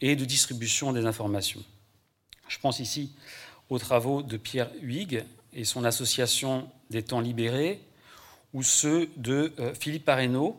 et 0.00 0.16
de 0.16 0.24
distribution 0.24 0.92
des 0.92 1.06
informations. 1.06 1.64
Je 2.48 2.58
pense 2.58 2.78
ici 2.78 3.12
aux 3.70 3.78
travaux 3.78 4.22
de 4.22 4.36
Pierre 4.36 4.70
Huyghe 4.82 5.24
et 5.54 5.64
son 5.64 5.84
association 5.84 6.68
des 6.90 7.02
temps 7.02 7.20
libérés, 7.20 7.80
ou 8.54 8.62
ceux 8.62 9.10
de 9.16 9.52
euh, 9.58 9.74
Philippe 9.74 10.04
Parreno, 10.04 10.56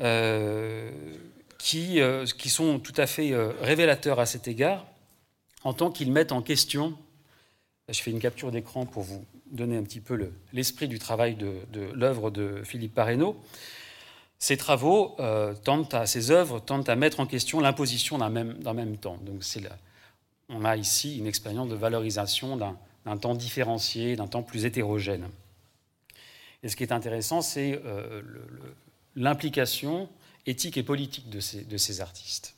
euh, 0.00 0.92
qui, 1.56 2.00
euh, 2.00 2.24
qui, 2.26 2.50
sont 2.50 2.78
tout 2.78 2.92
à 2.96 3.06
fait 3.06 3.34
révélateurs 3.60 4.20
à 4.20 4.26
cet 4.26 4.46
égard, 4.46 4.86
en 5.64 5.72
tant 5.72 5.90
qu'ils 5.90 6.12
mettent 6.12 6.30
en 6.30 6.42
question, 6.42 6.96
je 7.88 8.00
fais 8.00 8.12
une 8.12 8.20
capture 8.20 8.52
d'écran 8.52 8.86
pour 8.86 9.02
vous 9.02 9.24
donner 9.50 9.76
un 9.76 9.82
petit 9.82 10.00
peu 10.00 10.30
l'esprit 10.52 10.86
du 10.86 10.98
travail 10.98 11.34
de, 11.34 11.54
de 11.72 11.80
l'œuvre 11.94 12.30
de 12.30 12.62
Philippe 12.62 12.94
Parreno, 12.94 13.36
ces 14.38 14.56
travaux 14.56 15.16
tentent 15.64 15.94
à, 15.94 16.06
ces 16.06 16.30
œuvres 16.30 16.60
tentent 16.60 16.88
à 16.88 16.94
mettre 16.94 17.18
en 17.18 17.26
question 17.26 17.58
l'imposition 17.58 18.18
d'un 18.18 18.28
même, 18.28 18.56
même, 18.62 18.96
temps. 18.98 19.18
Donc 19.22 19.42
c'est 19.42 19.62
on 20.48 20.64
a 20.64 20.76
ici 20.76 21.18
une 21.18 21.26
expérience 21.26 21.68
de 21.68 21.74
valorisation 21.74 22.56
d'un 22.56 22.76
d'un 23.04 23.16
temps 23.16 23.34
différencié, 23.34 24.16
d'un 24.16 24.26
temps 24.26 24.42
plus 24.42 24.64
hétérogène. 24.64 25.28
Et 26.62 26.68
ce 26.68 26.76
qui 26.76 26.82
est 26.82 26.92
intéressant, 26.92 27.40
c'est 27.40 27.80
euh, 27.84 28.22
l'implication 29.14 30.08
éthique 30.46 30.76
et 30.76 30.82
politique 30.82 31.28
de 31.30 31.40
ces, 31.40 32.00
artistes. 32.00 32.54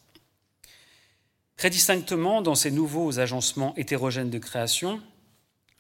Très 1.57 1.71
distinctement, 1.71 2.41
dans 2.41 2.55
ces 2.55 2.71
nouveaux 2.71 3.19
agencements 3.19 3.75
hétérogènes 3.77 4.31
de 4.31 4.39
création, 4.39 5.03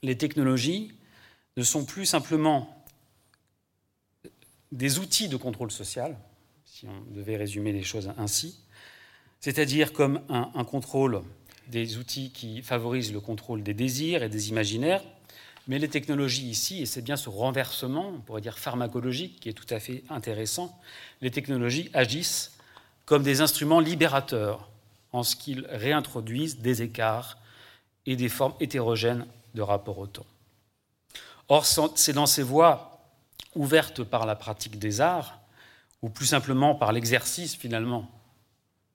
les 0.02 0.18
technologies 0.18 0.92
ne 1.56 1.62
sont 1.62 1.84
plus 1.84 2.06
simplement 2.06 2.84
des 4.72 4.98
outils 4.98 5.28
de 5.28 5.36
contrôle 5.36 5.70
social, 5.70 6.16
si 6.64 6.86
on 6.86 7.12
devait 7.12 7.36
résumer 7.36 7.72
les 7.72 7.82
choses 7.82 8.12
ainsi, 8.18 8.60
c'est-à-dire 9.40 9.92
comme 9.92 10.20
un 10.28 10.64
contrôle 10.64 11.22
des 11.70 11.96
outils 11.98 12.30
qui 12.30 12.62
favorisent 12.62 13.12
le 13.12 13.20
contrôle 13.20 13.62
des 13.62 13.74
désirs 13.74 14.22
et 14.22 14.28
des 14.28 14.48
imaginaires. 14.48 15.02
Mais 15.68 15.78
les 15.78 15.88
technologies 15.88 16.48
ici, 16.48 16.82
et 16.82 16.86
c'est 16.86 17.02
bien 17.02 17.16
ce 17.16 17.28
renversement, 17.28 18.08
on 18.08 18.20
pourrait 18.20 18.40
dire 18.40 18.58
pharmacologique, 18.58 19.40
qui 19.40 19.48
est 19.48 19.52
tout 19.52 19.72
à 19.72 19.78
fait 19.78 20.02
intéressant, 20.08 20.76
les 21.20 21.30
technologies 21.30 21.90
agissent 21.94 22.58
comme 23.04 23.22
des 23.22 23.40
instruments 23.40 23.80
libérateurs 23.80 24.68
en 25.12 25.22
ce 25.22 25.36
qu'ils 25.36 25.66
réintroduisent 25.68 26.58
des 26.58 26.82
écarts 26.82 27.38
et 28.06 28.16
des 28.16 28.28
formes 28.28 28.54
hétérogènes 28.60 29.26
de 29.54 29.62
rapport 29.62 29.98
au 29.98 30.06
temps. 30.06 30.26
Or, 31.48 31.66
c'est 31.66 32.12
dans 32.12 32.26
ces 32.26 32.42
voies 32.42 33.00
ouvertes 33.54 34.04
par 34.04 34.26
la 34.26 34.36
pratique 34.36 34.78
des 34.78 35.00
arts, 35.00 35.40
ou 36.02 36.08
plus 36.08 36.26
simplement 36.26 36.74
par 36.74 36.92
l'exercice 36.92 37.54
finalement 37.56 38.08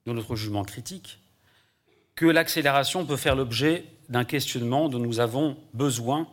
de 0.05 0.13
notre 0.13 0.35
jugement 0.35 0.63
critique, 0.63 1.19
que 2.15 2.25
l'accélération 2.25 3.05
peut 3.05 3.17
faire 3.17 3.35
l'objet 3.35 3.85
d'un 4.09 4.23
questionnement 4.23 4.89
dont 4.89 4.99
nous 4.99 5.19
avons 5.19 5.57
besoin 5.73 6.27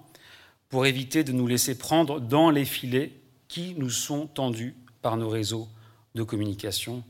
pour 0.68 0.87
éviter 0.87 1.25
de 1.25 1.33
nous 1.33 1.47
laisser 1.47 1.77
prendre 1.77 2.21
dans 2.21 2.51
les 2.51 2.64
filets 2.64 3.12
qui 3.49 3.75
nous 3.77 3.90
sont 3.90 4.27
tendus 4.27 4.75
par 5.03 5.16
nos 5.16 5.29
réseaux 5.29 5.68
de 6.14 6.23
communication 6.23 7.03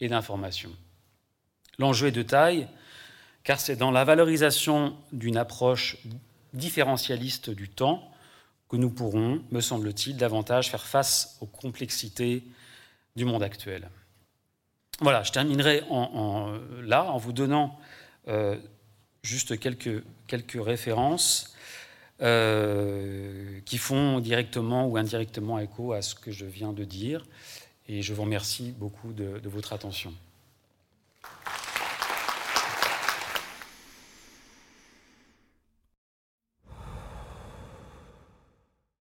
et 0.00 0.08
d'information. 0.08 0.70
L'enjeu 1.78 2.08
est 2.08 2.12
de 2.12 2.22
taille, 2.22 2.68
car 3.42 3.58
c'est 3.58 3.76
dans 3.76 3.90
la 3.90 4.04
valorisation 4.04 4.96
d'une 5.12 5.36
approche 5.36 5.96
différentialiste 6.52 7.50
du 7.50 7.68
temps 7.68 8.10
que 8.68 8.76
nous 8.76 8.90
pourrons, 8.90 9.42
me 9.50 9.60
semble-t-il, 9.60 10.16
davantage 10.16 10.70
faire 10.70 10.86
face 10.86 11.36
aux 11.40 11.46
complexités 11.46 12.44
du 13.16 13.24
monde 13.24 13.42
actuel. 13.42 13.90
Voilà, 15.00 15.22
je 15.22 15.32
terminerai 15.32 15.82
là 16.82 17.04
en 17.04 17.16
vous 17.16 17.32
donnant 17.32 17.78
euh, 18.28 18.56
juste 19.22 19.58
quelques, 19.58 20.02
quelques 20.26 20.62
références 20.62 21.54
euh, 22.22 23.60
qui 23.64 23.78
font 23.78 24.20
directement 24.20 24.86
ou 24.86 24.96
indirectement 24.96 25.58
écho 25.58 25.92
à 25.92 26.02
ce 26.02 26.14
que 26.14 26.30
je 26.30 26.44
viens 26.44 26.72
de 26.72 26.84
dire. 26.84 27.24
Et 27.88 28.02
je 28.02 28.14
vous 28.14 28.22
remercie 28.22 28.72
beaucoup 28.78 29.12
de, 29.12 29.38
de 29.38 29.48
votre 29.48 29.72
attention. 29.72 30.14